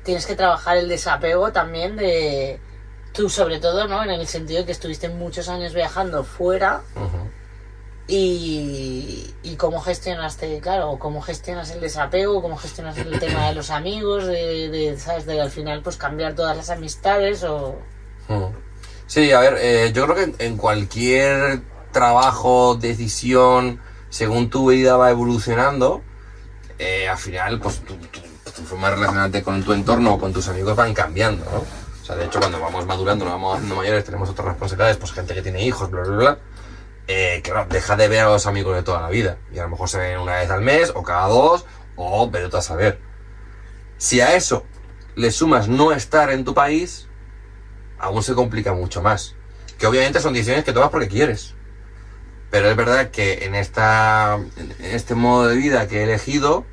[0.05, 2.59] tienes que trabajar el desapego también de
[3.11, 4.03] tú sobre todo, ¿no?
[4.03, 6.81] En el sentido de que estuviste muchos años viajando fuera
[8.07, 13.71] y, y cómo gestionaste, claro, cómo gestionas el desapego, cómo gestionas el tema de los
[13.71, 15.25] amigos, de, de, ¿sabes?
[15.25, 17.75] De al final pues cambiar todas las amistades o...
[19.07, 25.09] Sí, a ver, eh, yo creo que en cualquier trabajo, decisión, según tu vida va
[25.09, 26.01] evolucionando,
[26.77, 27.81] eh, al final, pues
[28.55, 28.89] tu forma
[29.27, 31.57] de con tu entorno o con tus amigos van cambiando, ¿no?
[31.59, 35.11] O sea, de hecho, cuando vamos madurando, nos vamos haciendo mayores, tenemos otras responsabilidades, pues
[35.11, 36.37] gente que tiene hijos, bla, bla, bla.
[37.07, 39.37] Eh, claro, deja de ver a los amigos de toda la vida.
[39.51, 41.65] Y a lo mejor se ven una vez al mes, o cada dos,
[41.95, 42.99] o pero a saber.
[43.97, 44.65] Si a eso
[45.15, 47.07] le sumas no estar en tu país,
[47.97, 49.35] aún se complica mucho más.
[49.77, 51.55] Que obviamente son decisiones que tomas porque quieres.
[52.51, 56.65] Pero es verdad que en, esta, en este modo de vida que he elegido,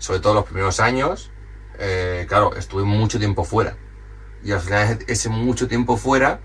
[0.00, 1.30] sobre todo los primeros años,
[1.78, 3.76] eh, claro, estuve mucho tiempo fuera.
[4.42, 6.40] Y al final ese- mucho tiempo fuera,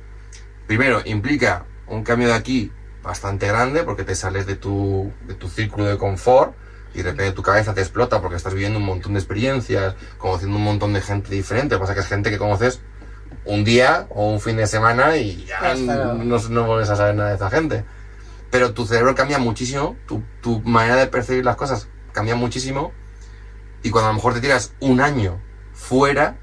[0.67, 2.71] primero implica un cambio de aquí
[3.03, 6.53] bastante grande porque te sales de tu, de tu círculo de confort
[6.93, 10.57] y de repente tu cabeza te explota porque estás viviendo un montón de experiencias, conociendo
[10.57, 11.75] un montón de gente diferente.
[11.75, 12.79] Lo que pasa es que es gente que conoces
[13.45, 15.59] un día o un fin de semana y ya
[16.15, 17.83] no, no vuelves a saber nada de esa gente.
[18.51, 22.91] Pero tu cerebro cambia muchísimo, tu, tu manera de percibir las cosas cambia muchísimo
[23.85, 25.39] y cuando a lo mejor te tiras un año
[25.71, 26.39] fuera,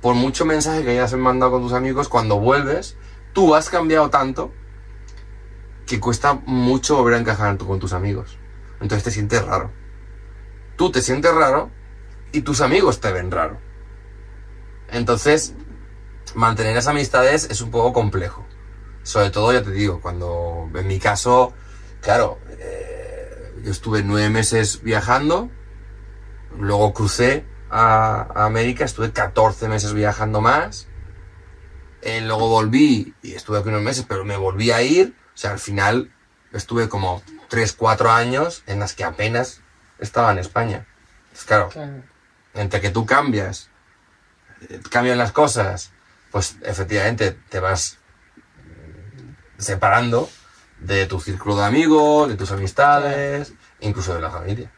[0.00, 2.96] por mucho mensaje que hayas mandado con tus amigos, cuando vuelves,
[3.34, 4.54] tú has cambiado tanto
[5.84, 8.38] que cuesta mucho volver a encajar con tus amigos.
[8.80, 9.70] Entonces te sientes raro.
[10.76, 11.70] Tú te sientes raro
[12.32, 13.58] y tus amigos te ven raro.
[14.88, 15.52] Entonces,
[16.34, 18.46] mantener esas amistades es un poco complejo.
[19.02, 21.52] Sobre todo, ya te digo, cuando en mi caso,
[22.00, 25.50] claro, eh, yo estuve nueve meses viajando,
[26.58, 30.88] luego crucé a, a América, estuve 14 meses viajando más,
[32.02, 35.52] eh, luego volví y estuve aquí unos meses, pero me volví a ir, o sea,
[35.52, 36.12] al final
[36.52, 39.60] estuve como 3, 4 años en las que apenas
[39.98, 40.86] estaba en España.
[41.30, 41.80] Pues claro, que-
[42.54, 43.70] entre que tú cambias,
[44.68, 45.92] eh, cambian las cosas,
[46.30, 47.98] pues efectivamente te vas
[48.64, 50.28] mm, separando
[50.80, 54.72] de tu círculo de amigos, de tus amistades, incluso de la familia.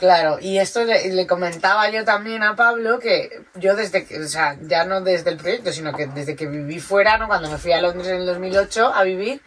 [0.00, 4.56] Claro, y esto le, comentaba yo también a Pablo que yo desde que, o sea,
[4.62, 7.26] ya no desde el proyecto, sino que desde que viví fuera, ¿no?
[7.28, 9.42] Cuando me fui a Londres en el 2008 a vivir,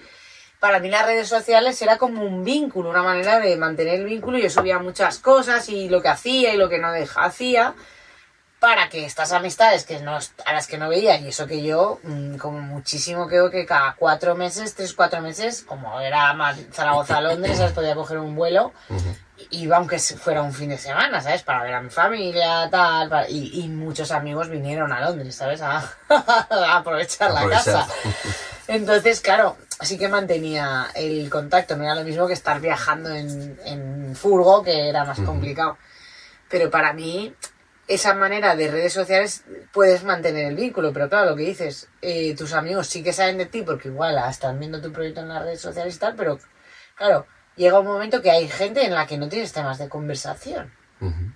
[0.60, 4.38] para mí las redes sociales era como un vínculo, una manera de mantener el vínculo.
[4.38, 7.74] Yo subía muchas cosas y lo que hacía y lo que no hacía
[8.64, 12.00] para que estas amistades que no, a las que no veía, y eso que yo,
[12.04, 17.18] mm, como muchísimo creo que cada cuatro meses, tres, cuatro meses, como era más Zaragoza
[17.18, 17.74] a Londres, ¿sabes?
[17.74, 18.72] podía coger un vuelo,
[19.50, 21.44] iba aunque fuera un fin de semana, ¿sabes?
[21.44, 25.62] Para ver a mi familia, tal, para- y, y muchos amigos vinieron a Londres, ¿sabes?
[25.62, 27.66] A, a aprovechar la Aprovechar.
[27.66, 27.88] casa.
[28.70, 33.60] Entonces, claro, sí que mantenía el contacto, no era lo mismo que estar viajando en,
[33.66, 35.78] en furgo, que era más complicado.
[36.50, 37.34] Pero para mí,
[37.88, 42.36] esa manera de redes sociales puedes mantener el vínculo, pero claro, lo que dices, eh,
[42.36, 45.44] tus amigos sí que saben de ti porque igual están viendo tu proyecto en las
[45.44, 46.40] redes sociales y tal, pero
[46.96, 50.74] claro, llega un momento que hay gente en la que no tienes temas de conversación.
[51.02, 51.32] Ujú.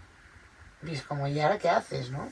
[0.84, 2.32] Y es como, ¿y ahora qué haces, no?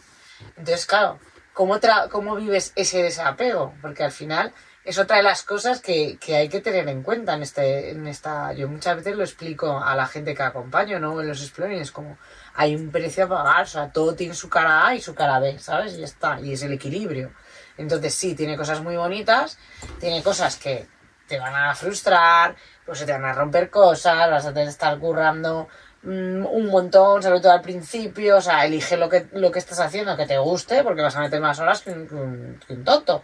[0.58, 1.19] Entonces, claro,
[1.54, 3.73] ¿cómo, tra- cómo vives ese desapego?
[3.82, 4.54] Porque al final
[4.86, 8.06] es otra de las cosas que, que hay que tener en cuenta en este en
[8.06, 11.80] esta yo muchas veces lo explico a la gente que acompaño no en los exploring
[11.82, 12.19] es como
[12.55, 15.39] hay un precio a pagar o sea todo tiene su cara A y su cara
[15.39, 17.31] B sabes y ya está y es el equilibrio
[17.77, 19.57] entonces sí tiene cosas muy bonitas
[19.99, 20.87] tiene cosas que
[21.27, 24.71] te van a frustrar pues se te van a romper cosas vas a tener que
[24.71, 25.67] estar currando
[26.03, 29.79] mm, un montón, sobre todo al principio, o sea, elige lo que, lo que estás
[29.79, 32.73] haciendo que te guste, porque vas a meter más horas que un, que un- que
[32.73, 33.23] un tonto.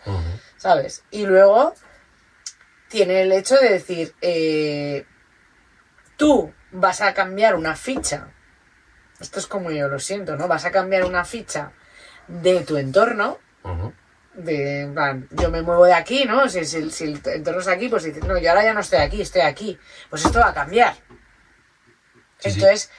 [0.58, 1.04] ¿sabes?
[1.12, 1.76] Y luego
[2.90, 5.06] tiene el hecho de decir, eh,
[6.18, 8.28] tú vas a cambiar una ficha,
[9.22, 10.48] esto es como yo lo siento, ¿no?
[10.48, 11.72] Vas a cambiar una ficha
[12.28, 13.38] de tu entorno,
[14.34, 16.48] de, en plan, yo me muevo de aquí, ¿no?
[16.50, 19.00] Si, si- si el entorno es aquí, pues dices, no, yo ahora ya no estoy
[19.00, 19.78] aquí, estoy aquí.
[20.10, 20.94] Pues esto va a cambiar.
[22.40, 22.60] Sí, sí.
[22.60, 22.90] Entonces,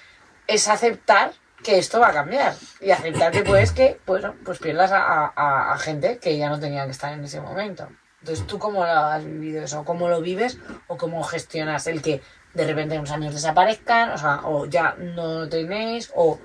[0.46, 1.32] es aceptar
[1.64, 2.54] que esto va a cambiar.
[2.80, 6.60] Y aceptar que puedes que, bueno, pues pierdas a, a- a gente que ya no
[6.60, 7.88] tenía que estar en ese momento.
[8.20, 9.84] Entonces, ¿tú cómo lo has vivido eso?
[9.84, 10.58] ¿Cómo lo vives?
[10.86, 12.20] ¿O cómo gestionas el que
[12.54, 14.10] de repente unos amigos desaparezcan?
[14.10, 16.38] O sea, ya no tenéis, o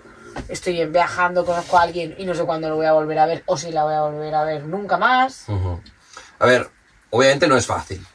[0.47, 3.43] estoy viajando, conozco a alguien y no sé cuándo lo voy a volver a ver,
[3.45, 5.45] o si la voy a volver a ver nunca más.
[6.39, 6.69] A ver,
[7.09, 8.05] obviamente no es fácil.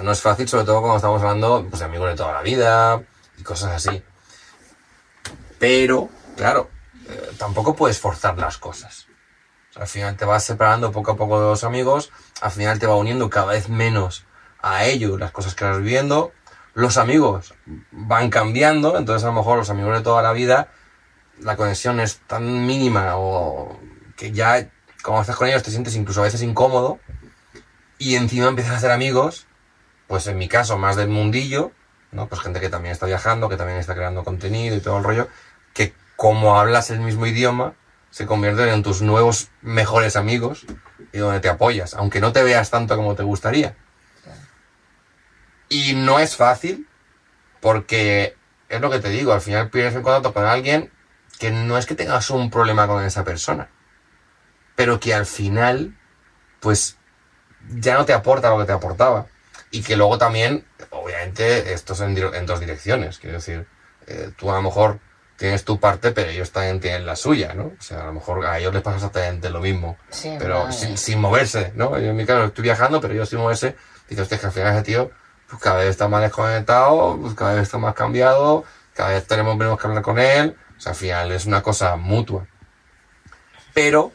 [0.00, 3.02] No es fácil, sobre todo cuando estamos hablando pues, de amigos de toda la vida
[3.36, 4.02] y cosas así.
[5.58, 6.70] Pero, claro,
[7.08, 9.06] eh, tampoco puedes forzar las cosas.
[9.76, 12.96] Al final te vas separando poco a poco de los amigos, al final te va
[12.96, 14.24] uniendo cada vez menos
[14.60, 16.32] a ellos las cosas que vas viviendo.
[16.74, 17.54] Los amigos
[17.90, 20.68] van cambiando, entonces a lo mejor los amigos de toda la vida,
[21.38, 23.78] la conexión es tan mínima o
[24.16, 24.70] que ya
[25.02, 26.98] cuando estás con ellos te sientes incluso a veces incómodo
[27.98, 29.46] y encima empiezas a hacer amigos,
[30.06, 31.72] pues en mi caso más del mundillo,
[32.10, 32.28] ¿no?
[32.28, 35.28] Pues gente que también está viajando, que también está creando contenido y todo el rollo,
[35.74, 37.74] que como hablas el mismo idioma,
[38.10, 40.66] se convierten en tus nuevos mejores amigos
[41.12, 43.76] y donde te apoyas, aunque no te veas tanto como te gustaría.
[45.72, 46.86] Y no es fácil,
[47.62, 48.36] porque
[48.68, 50.92] es lo que te digo, al final pierdes el contacto con alguien
[51.38, 53.70] que no es que tengas un problema con esa persona,
[54.76, 55.96] pero que al final,
[56.60, 56.98] pues,
[57.70, 59.28] ya no te aporta lo que te aportaba.
[59.70, 63.18] Y que luego también, obviamente, esto es en, dos direcciones.
[63.18, 63.66] Quiero decir,
[64.06, 65.00] eh, tú a lo mejor
[65.38, 67.72] tienes tu parte, pero ellos también tienen la suya, ¿no?
[67.78, 69.96] O sea, a lo mejor a ellos les pasa exactamente lo mismo.
[70.10, 71.98] Sí, pero sin, sin moverse, ¿no?
[71.98, 73.74] Yo en mi caso estoy viajando, pero ellos sin moverse,
[74.10, 75.10] dices, que al final ese tío,
[75.52, 79.54] pues cada vez está más desconectado, pues cada vez está más cambiado, cada vez tenemos
[79.54, 80.56] menos que hablar con él.
[80.78, 82.46] O sea, al final es una cosa mutua.
[83.74, 84.12] Pero,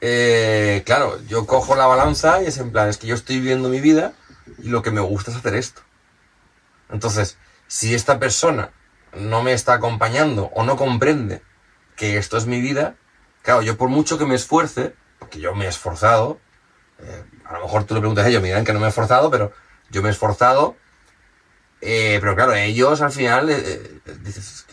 [0.00, 3.68] eh, claro, yo cojo la balanza y es en plan, es que yo estoy viviendo
[3.68, 4.14] mi vida
[4.62, 5.82] y lo que me gusta es hacer esto.
[6.88, 8.70] Entonces, si esta persona
[9.14, 11.42] no me está acompañando o no comprende
[11.96, 12.94] que esto es mi vida,
[13.42, 16.40] claro, yo por mucho que me esfuerce, porque yo me he esforzado,
[16.98, 19.30] eh, a lo mejor tú le preguntas a ellos, me que no me he esforzado,
[19.30, 19.52] pero
[19.92, 20.76] yo me he esforzado,
[21.80, 23.56] eh, pero claro, ellos al final eh,
[24.06, 24.66] eh, dices,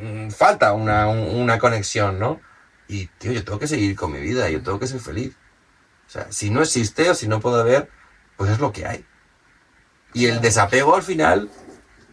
[0.00, 2.40] mm, falta una, un- una conexión, ¿no?
[2.88, 5.34] Y, tío, yo tengo que seguir con mi vida, yo tengo que ser feliz.
[6.06, 7.90] O sea, si no existe o si no puedo ver,
[8.36, 9.04] pues es lo que hay.
[10.12, 11.50] Y el desapego al final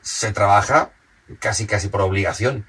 [0.02, 0.91] se trabaja
[1.39, 2.65] casi casi por obligación.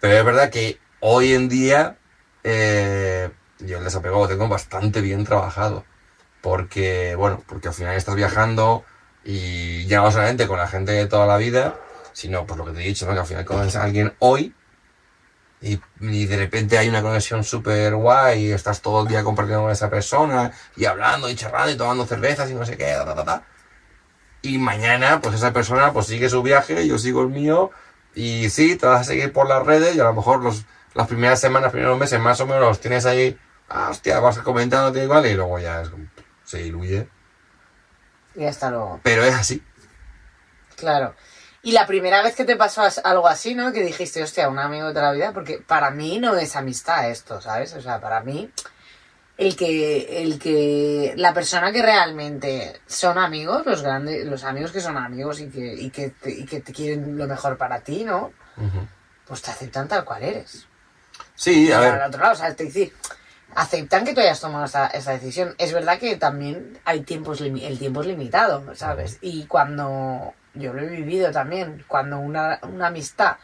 [0.00, 1.98] Pero es verdad que hoy en día
[2.44, 5.84] eh, yo el desapego lo tengo bastante bien trabajado.
[6.40, 8.84] Porque, bueno, porque al final estás viajando
[9.24, 11.76] y ya no solamente con la gente de toda la vida,
[12.12, 13.12] sino por lo que te he dicho, ¿no?
[13.12, 14.54] que al final conoces a alguien hoy
[15.60, 19.62] y, y de repente hay una conexión súper guay y estás todo el día compartiendo
[19.64, 23.14] con esa persona y hablando y charlando y tomando cervezas y no sé qué, ta,
[23.14, 23.42] ta, ta.
[24.42, 27.70] Y mañana, pues esa persona pues sigue su viaje, yo sigo el mío
[28.14, 31.06] y sí, te vas a seguir por las redes y a lo mejor los, las
[31.06, 35.26] primeras semanas, primeros meses más o menos los tienes ahí, ah, hostia, vas comentando igual
[35.26, 36.06] y luego ya es como,
[36.50, 37.08] se diluye.
[38.34, 39.00] Y hasta luego.
[39.02, 39.62] Pero es así.
[40.76, 41.14] Claro.
[41.62, 43.72] Y la primera vez que te pasó as- algo así, ¿no?
[43.72, 47.10] Que dijiste, hostia, un amigo de toda la vida, porque para mí no es amistad
[47.10, 47.74] esto, ¿sabes?
[47.74, 48.50] O sea, para mí,
[49.36, 54.80] el que, el que, la persona que realmente son amigos, los grandes, los amigos que
[54.80, 58.04] son amigos y que, y que, te, y que te quieren lo mejor para ti,
[58.04, 58.32] ¿no?
[59.26, 60.66] Pues te aceptan tal cual eres.
[61.34, 61.94] Sí, a Y ver.
[62.00, 62.92] al otro lado, o sea, es decir,
[63.54, 65.54] aceptan que tú hayas tomado esa, esa decisión.
[65.58, 69.18] Es verdad que también hay tiempos el tiempo es limitado, ¿sabes?
[69.20, 73.36] Y cuando yo lo he vivido también, cuando una, una amistad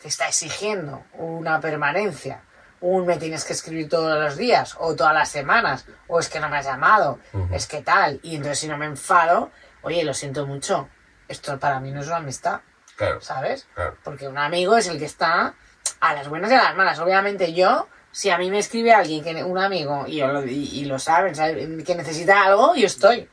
[0.00, 2.42] te está exigiendo una permanencia,
[2.80, 6.40] un me tienes que escribir todos los días, o todas las semanas, o es que
[6.40, 7.18] no me has llamado,
[7.52, 9.50] es que tal, y entonces si no me enfado,
[9.82, 10.88] oye, lo siento mucho.
[11.28, 12.60] esto para mí no es una amistad,
[12.96, 13.66] Claro, ¿sabes?
[13.74, 13.96] claro.
[14.04, 15.54] Porque un amigo es el que está
[16.00, 16.98] a las buenas y a las malas.
[16.98, 20.80] Obviamente yo, si a mí me escribe alguien, que un amigo, y, yo lo, y,
[20.80, 21.84] y lo saben, ¿sabes?
[21.84, 23.28] que necesita algo, yo estoy,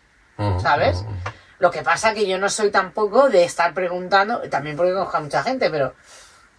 [0.61, 1.03] ¿sabes?
[1.59, 5.21] Lo que pasa que yo no soy tampoco de estar preguntando, también porque conozco a
[5.21, 5.95] mucha gente, pero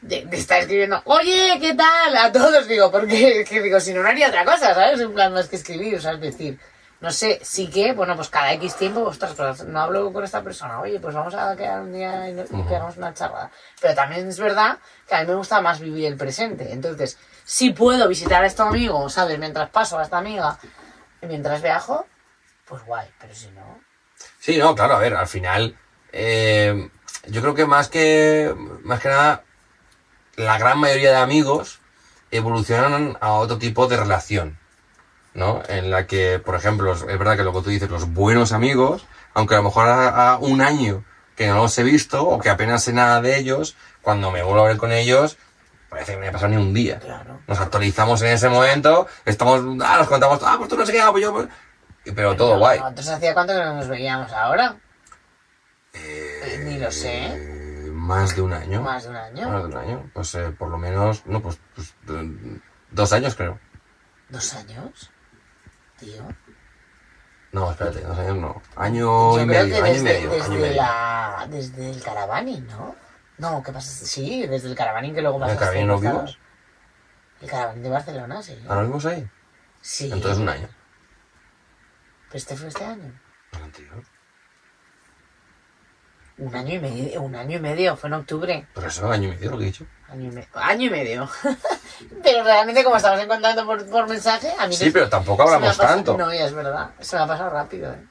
[0.00, 2.16] de, de estar escribiendo, oye, ¿qué tal?
[2.16, 5.00] A todos digo, porque que digo, si no, no haría otra cosa, ¿sabes?
[5.00, 6.58] En plan, más que escribir, o sea, es decir,
[7.00, 10.42] no sé, sí que, bueno, pues cada X tiempo, ostras, pues no hablo con esta
[10.42, 13.50] persona, oye, pues vamos a quedar un día y, y pegamos una charla.
[13.80, 17.16] Pero también es verdad que a mí me gusta más vivir el presente, entonces,
[17.48, 19.38] si puedo visitar a este amigo, ¿sabes?
[19.38, 20.58] Mientras paso a esta amiga,
[21.22, 22.04] y mientras viajo,
[22.66, 23.80] pues guay, pero si no...
[24.38, 25.74] Sí, no, claro, a ver, al final,
[26.12, 26.90] eh,
[27.26, 29.44] yo creo que más que, más que nada,
[30.36, 31.80] la gran mayoría de amigos
[32.30, 34.58] evolucionan a otro tipo de relación,
[35.32, 35.62] ¿no?
[35.68, 39.06] En la que, por ejemplo, es verdad que lo que tú dices, los buenos amigos,
[39.32, 41.02] aunque a lo mejor a, a un año
[41.34, 44.66] que no los he visto o que apenas sé nada de ellos, cuando me vuelvo
[44.66, 45.38] a ver con ellos,
[45.88, 46.98] parece que no me ha pasado ni un día.
[46.98, 47.40] Claro.
[47.46, 51.00] Nos actualizamos en ese momento, estamos, ah, nos contamos, ah, pues tú no sé qué,
[51.00, 51.48] ah, pues yo, pues...
[52.14, 52.78] Pero todo No, guay.
[52.80, 54.76] Nosotros hacía cuánto que no nos veíamos ahora.
[55.92, 57.26] Eh, Ni lo sé.
[57.26, 58.80] Eh, más de un año.
[58.82, 59.48] Más de un año.
[59.50, 60.10] Más de un año.
[60.14, 62.60] Pues eh, por lo menos, no, pues, pues, eh,
[62.90, 63.58] dos años creo.
[64.28, 65.10] ¿Dos años?
[65.98, 66.22] Tío.
[67.52, 68.62] No, espérate, dos años no.
[68.76, 70.76] Año Yo y creo medio, que año y desde, medio, desde año y medio.
[70.76, 72.94] la, desde el Caravani, ¿no?
[73.38, 74.04] No, ¿qué pasa?
[74.06, 75.60] Sí, desde el Caravani que luego ¿El pasaste.
[75.64, 76.16] Caravani nos claro.
[76.18, 76.38] vimos?
[77.40, 78.64] El Caravani de Barcelona, sí.
[78.68, 79.28] ¿Ah, nos vimos ahí?
[79.80, 80.10] Sí.
[80.12, 80.68] Entonces un año.
[82.26, 83.12] ¿Pero este fue este año?
[83.52, 84.02] El anterior.
[86.38, 88.68] Un año y medio, un año y medio, fue en octubre.
[88.74, 89.86] Pero eso, año y medio lo que he dicho.
[90.08, 91.28] Año y, me- año y medio.
[92.22, 95.76] pero realmente como estamos en contacto por, por mensaje, a mí Sí, pero tampoco hablamos
[95.76, 96.16] tanto.
[96.16, 96.90] No, ya es verdad.
[97.00, 98.06] Se me ha pasado rápido, ¿eh?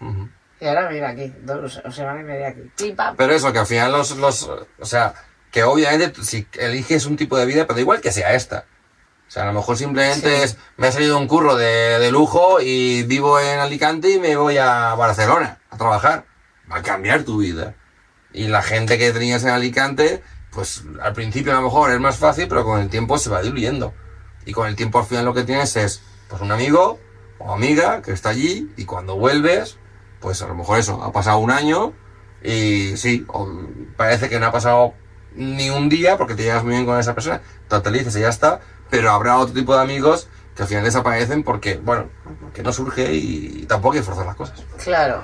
[0.00, 0.28] Ujú.
[0.60, 2.94] Y ahora mira aquí, dos semanas y media aquí.
[3.16, 5.14] Pero eso, que al final los, los, o sea,
[5.50, 8.64] que obviamente si eliges un tipo de vida, pero da igual que sea esta.
[9.28, 10.42] O sea, a lo mejor simplemente Sí.
[10.44, 14.36] es, me ha salido un curro de, de lujo y vivo en Alicante y me
[14.36, 16.24] voy a Barcelona a trabajar.
[16.70, 17.74] Va a cambiar tu vida.
[18.32, 22.16] Y la gente que tenías en Alicante, pues al principio a lo mejor es más
[22.16, 23.94] fácil, pero con el tiempo se va diluyendo.
[24.44, 27.00] Y con el tiempo al final lo que tienes es, pues un amigo
[27.38, 29.76] o amiga que está allí y cuando vuelves,
[30.26, 31.92] pues a lo mejor eso, ha pasado un año
[32.42, 33.24] y sí,
[33.96, 34.92] parece que no ha pasado
[35.36, 38.28] ni un día porque te llevas muy bien con esa persona, te actualizas y ya
[38.28, 38.58] está,
[38.90, 42.08] pero habrá otro tipo de amigos que al final desaparecen porque, bueno,
[42.52, 44.64] que no surge y tampoco hay que forzar las cosas.
[44.82, 45.22] Claro.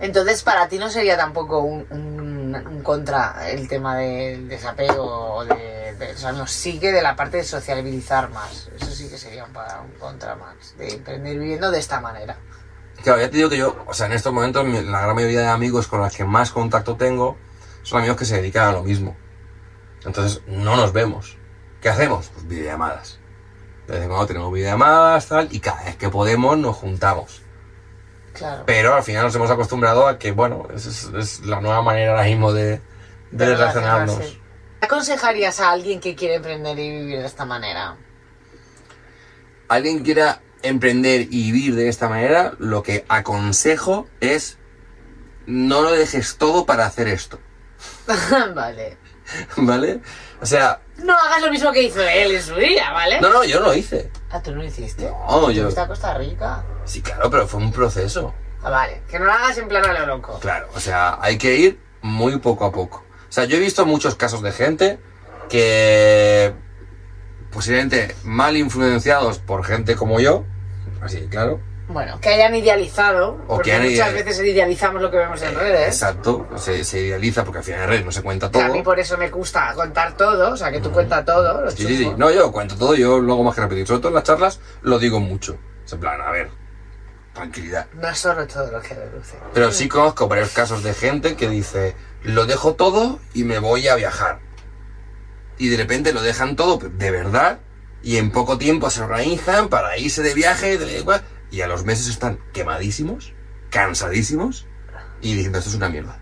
[0.00, 6.12] Entonces, para ti no sería tampoco un, contra el tema del desapego o de, de-
[6.14, 8.68] O sea, no, sí que de la parte de sociabilizar más.
[8.78, 9.52] Eso sí que sería un
[9.98, 10.76] contra más.
[10.76, 12.36] De emprender viviendo de esta manera.
[13.06, 15.46] Claro, ya te digo que yo, o sea, en estos momentos la gran mayoría de
[15.46, 17.36] amigos con los que más contacto tengo
[17.84, 19.16] son amigos que se dedican a lo mismo.
[20.04, 21.36] Entonces, no nos vemos.
[21.80, 22.28] ¿Qué hacemos?
[22.34, 23.20] Pues videollamadas.
[23.86, 27.42] De vez en cuando tenemos videollamadas, tal, y cada vez que podemos nos juntamos.
[28.32, 28.64] Claro.
[28.66, 32.10] Pero al final nos hemos acostumbrado a que, bueno, es, es- es la nueva manera
[32.10, 32.80] ahora mismo de,
[33.30, 34.18] de relacionarnos.
[34.80, 37.96] ¿Qué aconsejarías a alguien que quiere emprender y vivir de esta manera?
[39.68, 44.58] Alguien quiera emprender y vivir de esta manera, lo que aconsejo es
[45.46, 47.38] no lo dejes todo para hacer esto.
[48.54, 48.96] vale.
[49.56, 50.00] ¿Vale?
[50.40, 53.20] O sea, No hagas lo mismo que hizo él en su día, ¿vale?
[53.20, 54.10] no, no, yo no lo hice.
[54.30, 55.04] Ah, tú no lo hiciste.
[55.04, 56.64] No, yo- a Costa Rica.
[56.84, 58.34] Sí, claro, pero fue un proceso.
[58.62, 59.02] Ah, vale.
[59.08, 60.38] Que no lo hagas en plan a lo loco.
[60.40, 63.04] Claro, o sea, hay que ir muy poco a poco.
[63.28, 64.98] O sea, yo he visto muchos casos de gente
[65.48, 66.52] que
[67.56, 70.44] posiblemente mal influenciados por gente como yo,
[71.00, 71.58] así claro.
[71.88, 73.38] Bueno, que hayan idealizado.
[73.46, 75.86] O porque que hayan muchas veces idealizamos lo que vemos en redes.
[75.86, 78.62] Exacto, se, se idealiza porque al final en redes no se cuenta todo.
[78.62, 81.70] a mí por eso me gusta contar todo, o sea, que tú cuentas todo, lo
[81.70, 82.12] Sí, sí, sí.
[82.18, 83.86] No, yo cuento todo, yo lo hago más que repetir.
[83.86, 85.56] Sobre todo en las charlas lo digo mucho.
[85.86, 86.50] Es en plan, a ver,
[87.32, 87.86] tranquilidad.
[87.94, 89.38] No es solo todo lo que reduce.
[89.54, 93.88] Pero sí conozco varios casos de gente que dice, lo dejo todo y me voy
[93.88, 94.40] a viajar.
[95.58, 97.60] Y de repente lo dejan todo de verdad
[98.02, 100.78] y en poco tiempo se organizan para irse de viaje
[101.50, 103.32] y a los meses están quemadísimos,
[103.70, 104.66] cansadísimos
[105.20, 106.20] y diciendo esto es una mierda.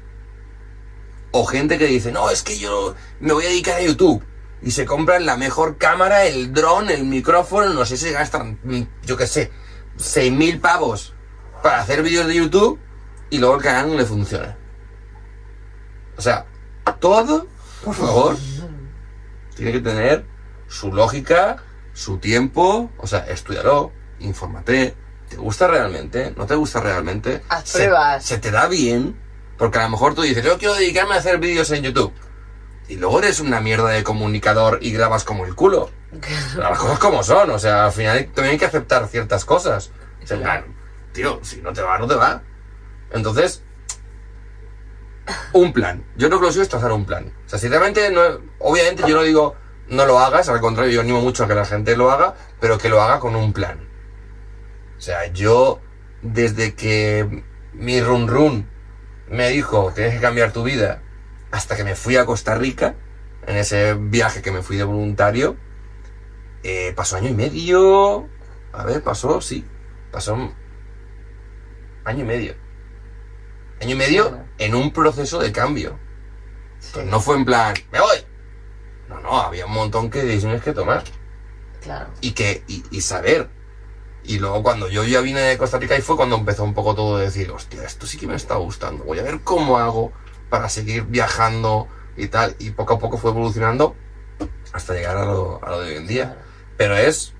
[1.33, 4.25] O gente que dice, no, es que yo me voy a dedicar a YouTube.
[4.63, 8.83] Y se compran la mejor cámara, el dron, el micrófono, no sé si gastan, mm,
[9.05, 9.51] yo qué sé,
[9.99, 11.13] 6.000 pavos
[11.63, 12.79] para hacer vídeos de YouTube
[13.31, 14.57] y luego el canal no le funciona.
[16.17, 16.47] O sea,
[17.01, 17.47] todo,
[17.85, 18.37] por favor,
[19.55, 20.25] tiene que tener
[20.69, 21.59] su lógica,
[21.93, 24.95] su tiempo, o sea, estudialo, infórmate,
[25.29, 26.33] ¿te gusta realmente?
[26.37, 27.43] ¿No te gusta realmente?
[27.49, 28.25] Haz Se- pruebas.
[28.25, 29.17] ¿Se te da bien?
[29.59, 32.13] Porque a lo mejor tú dices, yo quiero dedicarme a hacer vídeos en YouTube.
[32.89, 35.91] Y luego eres una mierda de comunicador y grabas como el culo.
[36.57, 39.91] Las cosas como son, o sea, al final también hay que aceptar ciertas cosas.
[40.23, 40.65] O sea,
[41.13, 42.43] tío, si no te va, no te va.
[43.13, 43.63] Entonces,
[45.53, 46.05] un plan.
[46.17, 47.33] Yo lo suyo es trazar un plan.
[47.47, 47.71] O sea,
[48.11, 48.21] no,
[48.59, 49.57] obviamente yo no digo
[49.89, 52.79] no lo hagas, al contrario, yo animo mucho a que la gente lo haga, pero
[52.79, 53.79] que lo haga con un plan.
[54.97, 55.81] O sea, yo,
[56.23, 58.69] desde que mi run run
[59.29, 61.03] me dijo, tienes que cambiar tu vida,
[61.51, 62.95] hasta que me fui a Costa Rica,
[63.47, 65.57] en ese viaje que me fui de voluntario,
[66.63, 68.27] eh, pasó año y medio.
[68.73, 69.67] A ver, pasó, sí.
[70.11, 70.53] Pasó
[72.05, 72.55] año y medio.
[73.81, 75.99] Año y medio en un proceso de cambio.
[76.93, 78.19] Pues no fue en plan, me voy.
[79.09, 81.05] No, no, había un montón que decisiones que tomar.
[81.83, 82.11] Claro.
[82.21, 83.49] Y que, y, y saber.
[84.23, 86.95] Y luego cuando yo ya vine de Costa Rica y fue cuando empezó un poco
[86.95, 89.05] todo de decir, hostia, esto sí que me está gustando.
[89.05, 90.13] Voy a ver cómo hago
[90.49, 92.57] para seguir viajando y tal.
[92.59, 93.97] Y poco a poco fue evolucionando
[94.73, 96.25] hasta llegar a lo, a lo de hoy en día.
[96.25, 96.41] Claro.
[96.77, 97.35] Pero es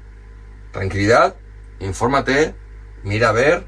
[0.73, 1.37] tranquilidad,
[1.81, 2.55] infórmate,
[3.03, 3.67] mira a ver,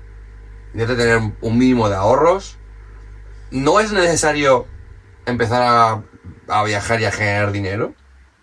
[0.76, 2.58] intenta tener un mínimo de ahorros.
[3.50, 4.66] No es necesario
[5.24, 6.02] empezar a,
[6.48, 7.94] a viajar y a generar dinero.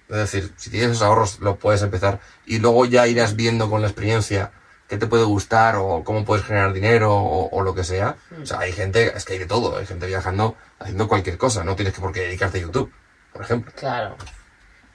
[0.09, 3.81] Es decir, si tienes esos ahorros, lo puedes empezar y luego ya irás viendo con
[3.81, 4.51] la experiencia
[4.87, 8.15] qué te puede gustar o cómo puedes generar dinero o, o lo que sea.
[8.41, 11.63] O sea, hay gente, es que hay de todo, hay gente viajando haciendo cualquier cosa,
[11.63, 12.91] no tienes que por qué dedicarte a YouTube,
[13.31, 13.71] por ejemplo.
[13.75, 14.17] Claro.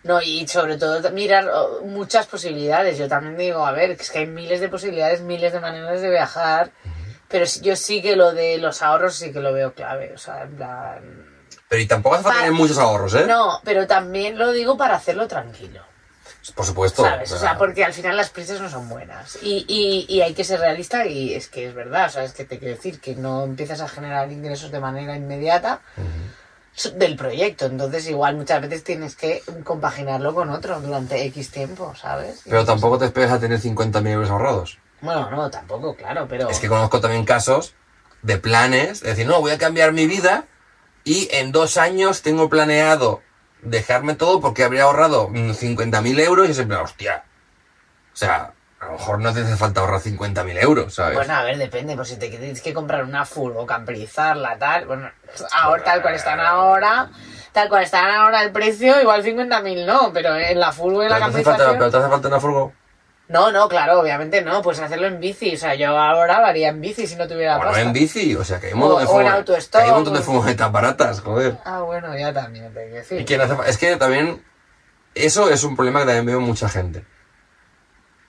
[0.05, 2.99] No, y sobre todo mirar oh, muchas posibilidades.
[2.99, 6.11] Yo también digo, a ver, es que hay miles de posibilidades, miles de maneras de
[6.11, 6.71] viajar,
[7.29, 10.13] pero yo sí que lo de los ahorros sí que lo veo clave.
[10.15, 11.27] O sea, en plan...
[11.69, 13.27] Pero y tampoco hace falta tener muchos ahorros, ¿eh?
[13.27, 15.83] No, pero también lo digo para hacerlo tranquilo.
[16.55, 17.03] Por supuesto.
[17.03, 17.31] ¿Sabes?
[17.33, 19.39] O sea, porque al final las prisas no son buenas.
[19.43, 22.07] Y, y, y hay que ser realista y es que es verdad.
[22.07, 25.15] O sea, es que te quiero decir que no empiezas a generar ingresos de manera
[25.15, 25.81] inmediata
[26.95, 27.67] del proyecto.
[27.67, 32.41] Entonces, igual muchas veces tienes que compaginarlo con otro durante X tiempo, ¿sabes?
[32.45, 34.79] Pero tampoco te esperes a tener 50.000 euros ahorrados.
[35.01, 36.51] Bueno, no, tampoco, claro, pero...
[36.51, 37.75] Es que conozco también casos
[38.23, 40.45] de planes, de decir, no, voy a cambiar mi vida
[41.05, 43.23] y en dos años tengo planeado
[43.63, 47.25] dejarme todo porque habría ahorrado mm, 50.000 euros y siempre, hostia.
[48.13, 51.17] O sea, a lo mejor no te hace falta ahorrar 50.000 euros, ¿sabes?
[51.17, 55.11] Bueno, a ver, depende, pues si te tienes que comprar una furgo, camperizarla, tal, bueno,
[55.53, 57.11] ahora tal cual están ahora,
[57.53, 61.17] tal cual están ahora el precio, igual 50.000 no, pero en la furgo y la
[61.17, 61.79] pero, falta, camperización...
[61.79, 62.73] pero te hace falta una furgo.
[63.29, 66.69] No, no, claro, obviamente no, pues hacerlo en bici, o sea, yo ahora lo haría
[66.69, 67.83] en bici si no tuviera Bueno, pasta.
[67.87, 70.23] en bici, o sea, que hay un montón de que hay un montón de o-
[70.23, 71.59] furgonetas baratas, joder.
[71.65, 73.21] Ah, bueno, ya también, te decir.
[73.31, 74.43] Y no hace es que también
[75.15, 77.05] eso es un problema que también veo en mucha gente.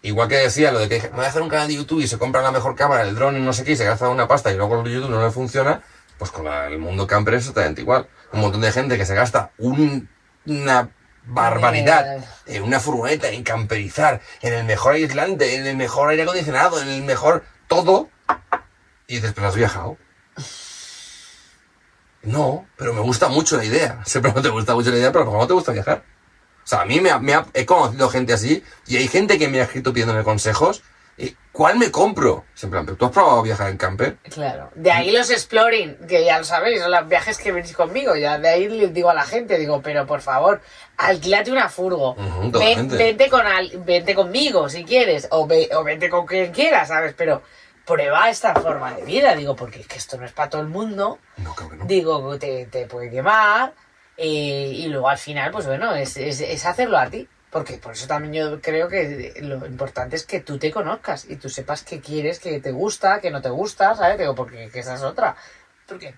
[0.02, 2.08] Igual que decía lo de que me voy a hacer un canal de YouTube y
[2.08, 4.28] se compra la mejor cámara, el dron y no sé qué, y se gasta una
[4.28, 5.82] pasta y luego el YouTube no le funciona,
[6.18, 8.08] pues con la- el mundo camper es exactamente igual.
[8.34, 10.10] Un montón de gente que se gasta un-
[10.46, 10.90] una
[11.30, 16.82] barbaridad en una furgoneta, en camperizar, en el mejor aislante, en el mejor aire acondicionado,
[16.82, 18.10] en el mejor todo,
[19.08, 19.98] y dices, pero has viajado.
[22.24, 24.02] No, pero me gusta mucho la idea.
[24.06, 26.04] Siempre no te gusta mucho la idea, pero a lo mejor no te gusta viajar.
[26.64, 29.40] O sea, a mí me, ha- me ha- he conocido gente así y hay gente
[29.40, 30.84] que me ha escrito pidiéndome consejos.
[31.52, 32.46] ¿Cuál me compro?
[32.54, 34.18] Siempre, ¿tú has probado viajar en camper?
[34.34, 34.70] Claro.
[34.76, 38.16] De ahí los exploring, que ya lo sabéis, son los viajes que venís conmigo.
[38.16, 40.62] Ya de ahí les digo a la gente, digo, pero por favor,
[40.96, 42.16] alquílate una furgo.
[42.60, 46.88] Ven- vente, con al- vente conmigo si quieres, o, ve- o vente con quien quieras,
[46.90, 47.14] ¿sabes?
[47.18, 47.42] Pero
[47.86, 50.68] prueba esta forma de vida, digo, porque es que esto no es para todo el
[50.68, 51.20] mundo.
[51.38, 51.86] No, creo que no.
[51.86, 53.74] Digo, te, te puede quemar.
[54.16, 57.28] eh, y luego al final, pues bueno, es, es, es hacerlo a ti.
[57.52, 61.36] Porque por eso también yo creo que lo importante es que tú te conozcas y
[61.38, 64.20] tú sepas qué quieres, qué te gusta, qué no te gusta, ¿sabes?
[64.20, 65.36] Digo, porque que esa es otra.
[65.88, 66.16] Porque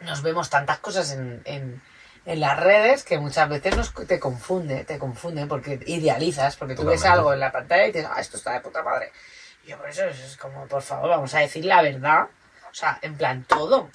[0.00, 1.82] nos vemos tantas cosas en, en,
[2.24, 6.84] en las redes que muchas veces nos, te confunde, te confunde porque idealizas, porque tú
[6.84, 9.12] ves algo en la pantalla y dices, ah, esto está de puta madre.
[9.64, 12.28] Y yo por eso es, como, por favor, vamos a decir la verdad.
[12.70, 13.90] O sea, en plan todo.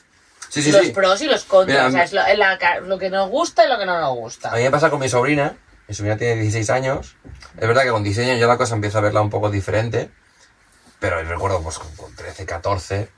[0.49, 0.91] Sí, sí, los sí.
[0.91, 1.77] pros y los contras.
[1.77, 3.99] Mira, o sea, es lo, en la lo que nos gusta y lo que no
[3.99, 4.51] nos gusta.
[4.51, 5.55] A mí me pasa con mi sobrina.
[5.91, 7.17] Mi sobrina tiene 16 años.
[7.57, 10.09] Es verdad que con 16 años ya la cosa empieza a verla un poco diferente.
[11.01, 13.09] Pero recuerdo, pues con, con 13, 14.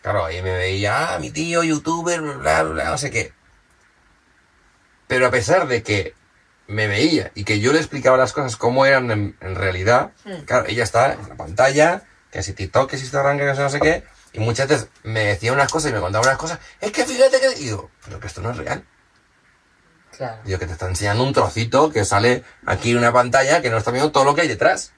[0.00, 3.32] Claro, ahí me veía, ah, mi tío, youtuber, bla, bla, bla, no sé qué.
[5.08, 6.14] Pero a pesar de que
[6.68, 10.44] me veía y que yo le explicaba las cosas como eran en, en realidad, Mm.
[10.44, 13.80] claro, ella está en la pantalla, que si TikTok, que si Instagram, que no sé
[13.80, 14.04] qué,
[14.34, 17.40] y muchas veces me decía unas cosas y me contaba unas cosas, es que fíjate
[17.40, 17.60] que...
[17.60, 18.84] Y digo, pero que esto no es real.
[20.20, 20.42] Claro.
[20.44, 23.78] Digo, que te está enseñando un trocito que sale aquí en una pantalla que no
[23.78, 24.92] está viendo todo lo que hay detrás.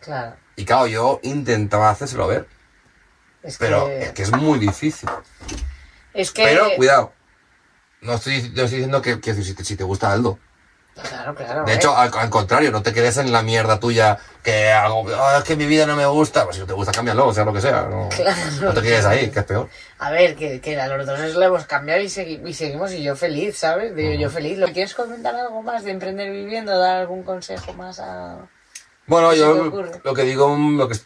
[0.00, 0.34] Claro.
[0.56, 2.48] Y claro, yo intentaba hacérselo ver,
[3.42, 4.02] Es pero que...
[4.02, 5.10] es que es muy difícil.
[6.14, 6.44] Es que...
[6.44, 7.12] Pero, cuidado.
[8.00, 10.38] No estoy, no estoy diciendo que, que si, te, si te gusta Aldo.
[10.94, 11.64] Claro, claro.
[11.64, 15.36] De hecho, al, al contrario, no te quedes en la mierda tuya que hago, "Ah,
[15.38, 16.44] es que mi vida no me gusta.
[16.44, 17.82] Pues si no te gusta, cámbialo, o sea lo que sea.
[17.90, 18.36] No, Claro.
[18.60, 19.68] no te quedes ahí, que es peor.
[19.98, 23.02] A ver, que, que a los dos le hemos cambiado y, segui- y seguimos y
[23.02, 23.94] yo feliz, ¿sabes?
[23.96, 24.58] Digo, yo feliz.
[24.58, 26.76] ¿Lo quieres comentar algo más de emprender viviendo?
[26.78, 28.36] ¿Dar algún consejo más a...?
[29.06, 30.96] Bueno, ¿Qué se te yo lo que digo, lo que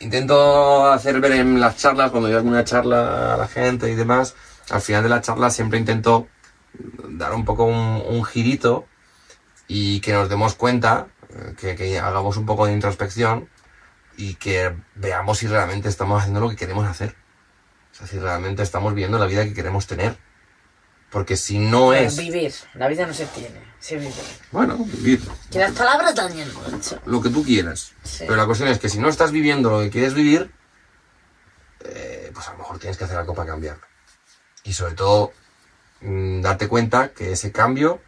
[0.00, 4.34] intento hacer ver en las charlas, cuando doy alguna charla a la gente y demás,
[4.70, 6.26] al final de la charla siempre intento
[7.08, 8.86] dar un poco un, un girito
[9.68, 13.48] y que nos demos cuenta, eh, que, que hagamos un poco de introspección
[14.16, 17.14] y que veamos si realmente estamos haciendo lo que queremos hacer.
[17.92, 20.16] O sea, si realmente estamos viviendo la vida que queremos tener.
[21.10, 22.16] Porque si no es...
[22.18, 22.52] Vivir.
[22.74, 24.12] La vida no se tiene, se vive.
[24.52, 27.00] Bueno, vivir Que las palabras dañan mucho.
[27.06, 27.92] lo que tú quieras.
[28.02, 28.24] Sí.
[28.26, 30.52] Pero la cuestión es que si no estás viviendo lo que quieres vivir,
[31.80, 33.86] eh, pues a lo mejor tienes que hacer algo para cambiarlo.
[34.64, 35.32] Y sobre todo,
[36.02, 38.02] mm, darte cuenta que ese cambio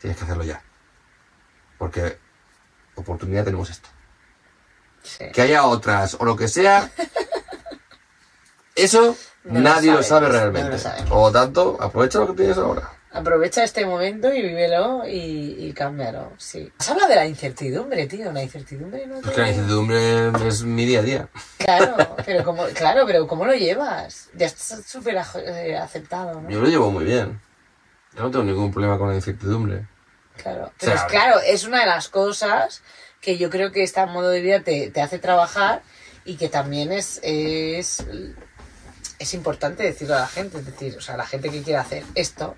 [0.00, 0.62] tienes que hacerlo ya.
[1.78, 2.18] Porque
[2.94, 3.88] oportunidad tenemos esto.
[5.02, 5.26] Sí.
[5.32, 6.90] Que haya otras o lo que sea,
[8.74, 10.76] eso No lo nadie lo, sabe no lo realmente.
[11.08, 12.90] Por lo tanto, aprovecha lo que tienes ahora.
[13.12, 16.70] Aprovecha este momento y vívelo y, y cámbialo, sí.
[16.78, 18.30] Has hablado de la incertidumbre, tío.
[18.30, 21.28] La incertidumbre no Es que la incertidumbre es mi día a día.
[21.56, 21.96] Claro,
[22.26, 24.28] pero como, claro, pero ¿cómo lo llevas?
[24.34, 26.50] Ya estás súper eh, aceptado, ¿no?
[26.50, 27.40] Yo lo llevo muy bien.
[28.14, 29.86] Yo no tengo ningún problema con la incertidumbre.
[30.42, 30.72] Claro.
[30.78, 32.82] Pero es claro, es una de las cosas
[33.20, 35.82] que yo creo que este modo de vida te, te hace trabajar
[36.24, 38.04] y que también es, es,
[39.18, 40.58] es importante decirlo a la gente.
[40.58, 42.56] Es decir, o sea, la gente que quiere hacer esto,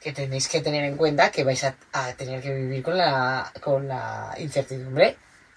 [0.00, 3.52] que tenéis que tener en cuenta que vais a, a tener que vivir con la,
[3.62, 5.16] con la incertidumbre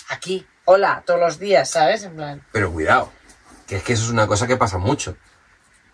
[0.09, 0.45] aquí.
[0.65, 2.03] Hola, todos los días, ¿sabes?
[2.03, 2.45] En plan.
[2.51, 3.11] Pero cuidado,
[3.67, 5.17] que es que eso es una cosa que pasa mucho.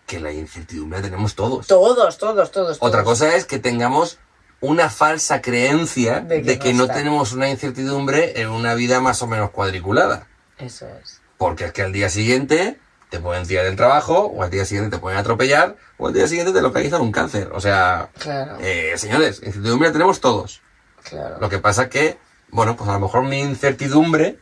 [0.05, 1.65] Que la incertidumbre la tenemos todos.
[1.65, 2.77] Todos, todos, todos.
[2.79, 3.19] Otra todos.
[3.19, 4.19] cosa es que tengamos
[4.61, 9.27] una falsa creencia De de que no tenemos una incertidumbre en una vida más o
[9.27, 10.27] menos cuadriculada.
[10.57, 11.21] Eso es.
[11.37, 12.79] Porque es que al día siguiente
[13.09, 16.27] te pueden tirar del trabajo, o al día siguiente te pueden atropellar, o al día
[16.27, 17.49] siguiente te localizan un cáncer.
[17.53, 20.61] O sea, Claro, eh, señores, incertidumbre la tenemos todos.
[21.03, 21.37] claro.
[21.39, 22.17] Lo que pasa que,
[22.49, 24.39] bueno, pues a lo mejor mi incertidumbre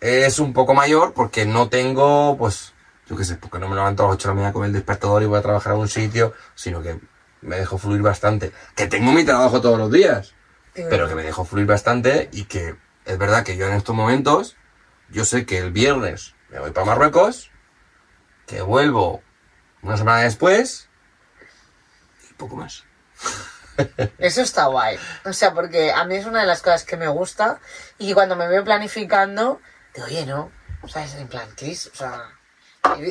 [0.00, 2.72] es un poco mayor porque no tengo, pues,
[3.08, 4.72] yo qué sé, porque no me levanto a las 8 de la mañana con el
[4.72, 6.98] despertador y voy a trabajar a un sitio, sino que
[7.40, 8.52] me dejo fluir bastante.
[8.74, 10.34] Que tengo mi trabajo todos los días,
[10.74, 14.56] pero que me dejo fluir bastante y que es verdad que yo en estos momentos,
[15.08, 17.50] yo sé que el viernes me voy para Marruecos,
[18.46, 19.22] que vuelvo
[19.82, 20.88] una semana después
[22.30, 22.84] y poco más.
[24.18, 24.98] Eso está guay.
[25.24, 27.60] O sea, porque a mí es una de las cosas que me gusta
[27.98, 29.60] y cuando me veo planificando,
[29.94, 30.50] digo, oye, no.
[30.82, 32.37] O sea, es en plan, Chris, o sea,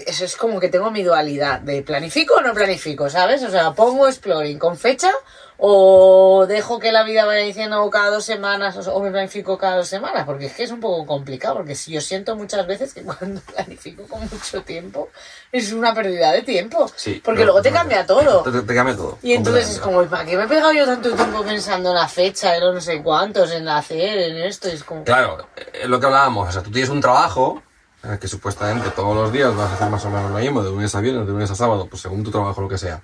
[0.06, 3.44] eso es como que tengo mi dualidad de planifico o no planifico, ¿sabes?
[3.44, 5.12] O sea, pongo exploring con fecha
[5.60, 9.88] o dejo que la vida vaya diciendo cada dos semanas o me planifico cada dos
[9.88, 13.02] semanas, porque es que es un poco complicado, porque si yo siento muchas veces que
[13.04, 15.10] cuando planifico con mucho tiempo
[15.52, 17.22] es una pérdida de tiempo, Sí.
[17.24, 18.44] porque luego te cambia todo.
[18.44, 19.18] Te, te cambia todo.
[19.24, 21.96] Y entonces es como, ¿y ¿para qué me he pegado yo tanto tiempo pensando en
[21.96, 24.68] la fecha, en los no sé cuántos, en hacer, en esto?
[24.70, 26.50] Y es como, Claro, es lo que hablábamos.
[26.50, 27.64] O sea, tú tienes un trabajo
[28.04, 30.64] en el que supuestamente todos los días vas a hacer más o menos lo mismo,
[30.64, 33.02] de lunes a viernes, de lunes a sábado, pues según tu trabajo, lo que sea.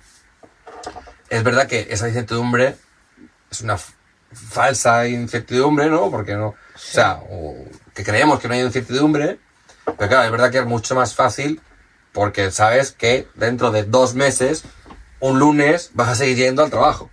[1.28, 2.76] Es verdad que esa incertidumbre
[3.50, 6.10] es una falsa incertidumbre, ¿no?
[6.10, 6.48] Porque no.
[6.48, 7.54] O sea, o
[7.94, 9.38] que creemos que no hay incertidumbre,
[9.84, 11.60] pero claro, es verdad que es mucho más fácil
[12.12, 14.64] porque sabes que dentro de dos meses,
[15.20, 17.10] un lunes, vas a seguir yendo al trabajo.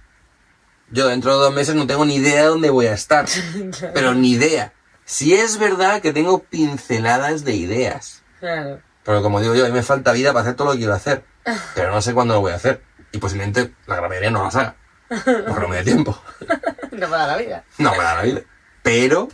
[0.91, 3.25] Yo dentro de dos meses no tengo ni idea de dónde voy a estar.
[3.93, 4.73] pero ni idea.
[5.11, 8.23] Si es verdad que tengo pinceladas de ideas.
[8.39, 10.77] claro, Porque como digo yo, a mí me falta vida para hacer todo lo que
[10.77, 11.25] quiero hacer.
[11.75, 12.81] Pero no sé cuándo lo voy a hacer.
[13.11, 14.77] Y posiblemente la gran mayoría no las haga.
[15.09, 16.17] Porque no me dé tiempo.
[16.91, 17.65] no me da la vida.
[17.77, 18.41] No me da la vida.
[18.83, 19.27] Pero...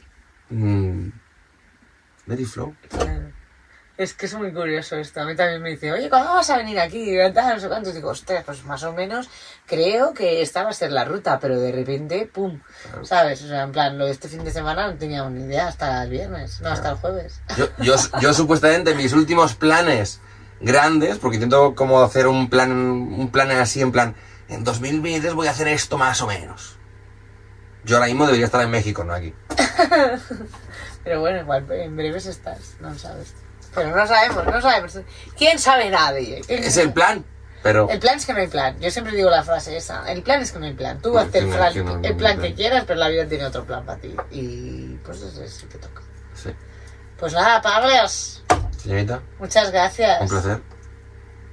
[0.50, 1.10] mm,
[2.26, 2.76] it flow.
[2.90, 3.32] Claro.
[3.98, 5.22] Es que es muy curioso esto.
[5.22, 7.16] A mí también me dice, oye, ¿cuándo vas a venir aquí?
[7.16, 7.95] Y no sé cuántos.
[7.95, 9.28] Digo, ostras, pues más o menos
[9.66, 12.60] creo que esta va a ser la ruta, pero de repente, ¡pum!
[13.02, 13.41] ¿Sabes?
[13.41, 16.04] O sea, en plan, lo de este fin de semana no teníamos ni idea hasta
[16.04, 17.41] el viernes, no, hasta el jueves.
[17.58, 20.22] Yo, yo, yo supuestamente mis últimos planes
[20.62, 24.16] grandes, porque intento como hacer un plan, un plan así en plan,
[24.48, 26.78] en 2023 voy a hacer esto más o menos.
[27.84, 29.34] Yo ahora mismo debería estar en México, no aquí.
[31.04, 33.34] Pero bueno, igual en breves estás, no sabes.
[33.78, 35.00] Pero no sabemos, no sabemos.
[35.38, 36.42] ¿Quién sabe nadie?
[36.46, 37.24] ¿Quién Es el plan,
[37.64, 37.88] pero...
[37.90, 38.78] El plan es que no hay plan.
[38.80, 40.12] Yo siempre digo la frase esa.
[40.12, 41.00] El plan es que no hay plan.
[41.02, 43.86] Tú haces el, plan, no, el plan que quieras, pero la vida tiene otro plan
[43.86, 44.16] para ti.
[44.32, 46.02] Y pues eso es lo que toca.
[46.36, 46.50] Sí.
[47.20, 48.44] Pues nada, Pablos.
[48.82, 50.22] Señorita, Muchas gracias.
[50.22, 50.62] un placer.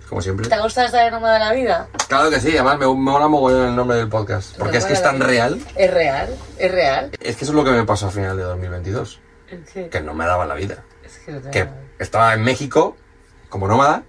[0.09, 0.49] como siempre.
[0.49, 1.89] ¿Te gusta esta de Nómada de la Vida?
[2.09, 4.57] Claro que sí, además me, me mola mogollón el nombre del podcast.
[4.59, 5.59] Porque es que es tan real.
[5.75, 7.11] Es real, es real.
[7.21, 9.21] Es que eso es lo que me pasó a final de 2022.
[9.49, 10.85] Es que, Que no me daba la vida.
[11.05, 11.69] es que no te- Que
[12.05, 12.97] estaba en México
[13.49, 14.05] como nómada,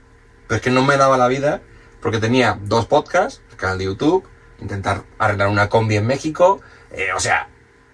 [0.47, 1.61] pero es que no me daba la vida
[2.01, 4.27] porque tenía dos podcasts, el canal de YouTube,
[4.59, 7.49] intentar arreglar una combi en México, eh, o sea,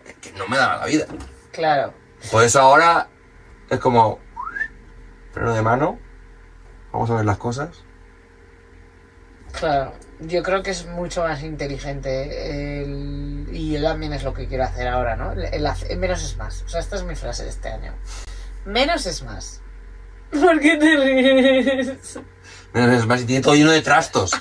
[0.06, 1.06] es que no me daba la vida.
[1.52, 1.94] Claro.
[2.30, 3.08] Por eso ahora
[3.70, 4.20] es como
[5.32, 5.98] freno de mano,
[6.92, 7.84] vamos a ver las cosas.
[9.58, 14.48] Claro, yo creo que es mucho más inteligente el- y yo también es lo que
[14.48, 15.32] quiero hacer ahora, ¿no?
[15.34, 15.46] El,
[15.90, 16.64] el menos es más.
[16.64, 17.94] O sea, esta es mi frase de este año.
[18.66, 19.62] Menos es más.
[20.32, 22.20] ¿Por qué te ríes?
[22.74, 24.32] Menos es más, y tiene todo lleno de trastos.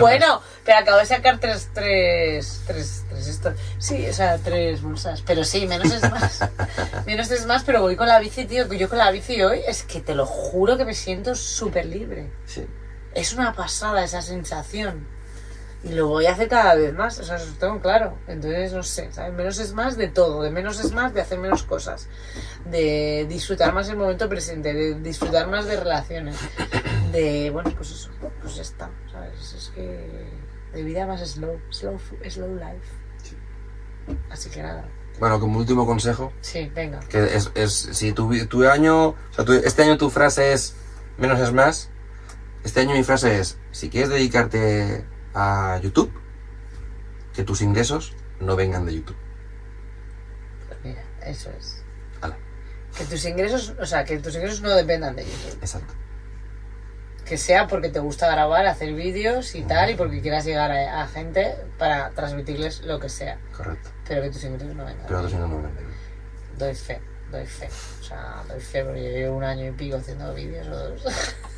[0.00, 3.54] Bueno, pero acabo de sacar tres, tres, tres, tres esto.
[3.78, 5.22] Sí, o sea, tres bolsas.
[5.22, 6.40] Pero sí, menos es más.
[7.06, 8.68] menos es más, pero voy con la bici, tío.
[8.68, 11.86] Que yo con la bici hoy es que te lo juro que me siento súper
[11.86, 12.30] libre.
[12.44, 12.66] Sí.
[13.14, 15.06] Es una pasada esa sensación.
[15.84, 18.16] Y lo voy a hacer cada vez más, o sea, eso tengo claro.
[18.28, 19.32] Entonces, no sé, ¿sabes?
[19.34, 22.08] Menos es más de todo, de menos es más de hacer menos cosas,
[22.66, 26.36] de disfrutar más el momento presente, de disfrutar más de relaciones,
[27.10, 28.10] de, bueno, pues eso,
[28.40, 29.54] pues ya está, ¿sabes?
[29.54, 30.30] Es que
[30.72, 32.86] de vida más slow, slow, slow life.
[34.30, 34.84] Así que nada,
[35.20, 37.00] Bueno, como último consejo, sí, venga.
[37.08, 40.74] que es, es si tu, tu año, o sea, tu- este año tu frase es
[41.18, 41.88] menos es más,
[42.64, 45.04] este año mi frase es, si quieres dedicarte
[45.34, 46.12] a YouTube,
[47.34, 49.16] que tus ingresos no vengan de YouTube.
[50.68, 51.82] Pues mira, eso es.
[52.96, 55.58] Que tus ingresos, o sea, que tus ingresos no dependan de YouTube.
[55.62, 55.94] exacto.
[57.24, 61.02] que sea porque te gusta grabar, hacer vídeos y tal, y porque quieras llegar a,
[61.02, 63.38] a gente para transmitirles lo que sea.
[63.56, 63.88] Correcto.
[64.06, 65.06] Pero que tus ingresos no vengan.
[65.06, 65.82] Pero tus ingresos no vengan de.
[66.58, 67.70] Doy fe, doy fe.
[68.00, 71.04] O sea, doy fe porque yo llevo un año y pico haciendo vídeos o dos.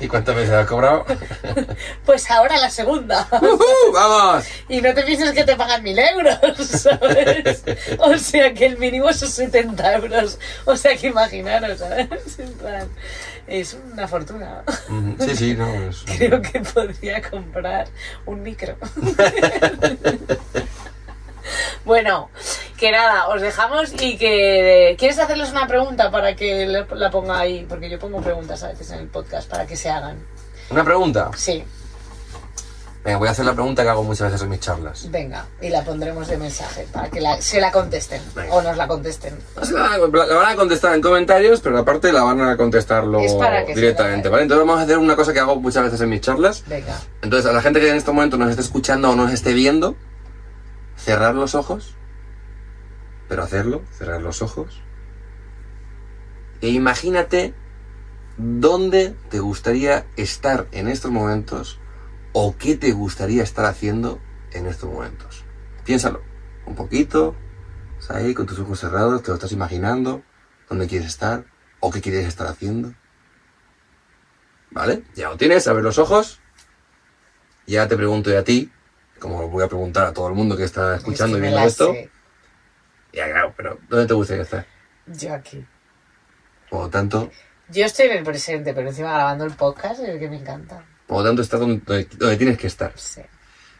[0.00, 1.04] ¿Y cuántas veces has cobrado?
[2.04, 3.28] Pues ahora la segunda.
[3.40, 3.92] ¡Uhú!
[3.94, 4.44] ¡Vamos!
[4.68, 7.62] Y no te pienses que te pagan mil euros, ¿sabes?
[7.98, 10.38] O sea que el mínimo son 70 euros.
[10.64, 12.08] O sea que imaginaros, ¿sabes?
[13.46, 14.62] Es una fortuna.
[15.20, 15.66] Sí, sí, no.
[15.88, 17.86] es- Creo que podría comprar
[18.26, 18.76] un micro.
[21.84, 22.30] bueno,
[22.78, 24.96] que nada, os dejamos y que...
[24.98, 27.66] ¿Quieres hacerles una pregunta para que la ponga ahí?
[27.68, 30.18] Porque yo pongo preguntas a veces en el podcast para que se hagan.
[30.70, 31.30] Una pregunta.
[31.36, 31.64] Sí,
[33.04, 35.10] Venga, voy a hacer la pregunta que hago muchas veces en mis charlas.
[35.10, 38.54] venga, y la pondremos de mensaje para que la- se la contesten Venga.
[38.54, 39.36] o nos la contesten.
[39.72, 44.44] La, la van a contestar en comentarios, pero aparte la van a se directamente, ¿vale?
[44.44, 46.62] Entonces vamos a hacer una cosa que hago muchas veces en mis charlas.
[46.68, 49.52] Venga, Entonces, a la gente que en este momento nos esté escuchando o nos esté
[49.52, 49.96] viendo,
[51.02, 51.96] cerrar los ojos,
[53.28, 54.82] pero hacerlo, cerrar los ojos.
[56.60, 57.54] E imagínate
[58.36, 61.80] dónde te gustaría estar en estos momentos
[62.32, 64.20] o qué te gustaría estar haciendo
[64.52, 65.44] en estos momentos.
[65.84, 66.22] Piénsalo
[66.66, 67.34] un poquito,
[68.08, 70.22] ahí con tus ojos cerrados, te lo estás imaginando,
[70.68, 71.44] dónde quieres estar
[71.80, 72.94] o qué quieres estar haciendo.
[74.70, 75.02] ¿Vale?
[75.14, 76.40] Ya lo tienes, abre los ojos.
[77.66, 78.72] Ya te pregunto yo a ti,
[79.22, 81.52] como voy a preguntar a todo el mundo que está escuchando Es y que me
[81.52, 81.92] viendo esto.
[81.92, 82.10] sé.
[83.12, 84.66] Ya, claro, pero ¿dónde te gustaría estar?
[85.06, 85.64] Yo aquí.
[86.68, 87.30] Por lo tanto,
[87.68, 90.84] Yo estoy en el presente, pero encima grabando el podcast, el que me encanta.
[91.06, 92.92] por lo tanto estás donde, donde tienes que estar.
[92.96, 93.20] Sí.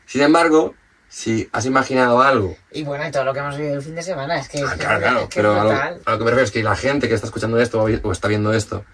[0.07, 0.75] Sin embargo,
[1.09, 4.03] si has imaginado algo, Y bueno, y todo lo que hemos vivido el fin de
[4.03, 6.11] semana, es que es ah, que claro, es claro, que es pero a lo, a
[6.13, 8.53] lo que me refiero es que la gente que está escuchando esto o está viendo
[8.53, 8.85] esto,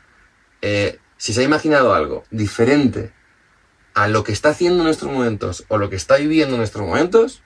[0.62, 3.12] eh, si se ha imaginado algo diferente
[3.98, 6.80] a lo que está haciendo en estos momentos o lo que está viviendo en estos
[6.82, 7.42] momentos,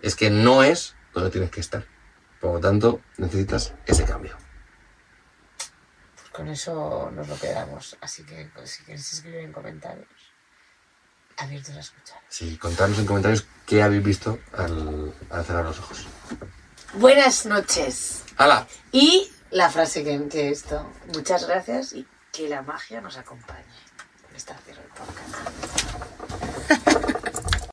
[0.00, 1.84] es que no es donde tienes que estar.
[2.40, 4.36] Por lo tanto, necesitas ese cambio.
[6.14, 7.96] Pues con eso nos lo quedamos.
[8.00, 10.06] Así que pues, si queréis escribir en comentarios,
[11.36, 12.20] abiertos a escuchar.
[12.28, 16.06] Sí, contadnos en comentarios qué habéis visto al, al cerrar los ojos.
[16.94, 18.22] Buenas noches.
[18.36, 18.68] ¡Hala!
[18.92, 20.88] Y la frase que, que esto.
[21.12, 23.64] Muchas gracias y que la magia nos acompañe
[24.46, 26.25] tarde el podcast.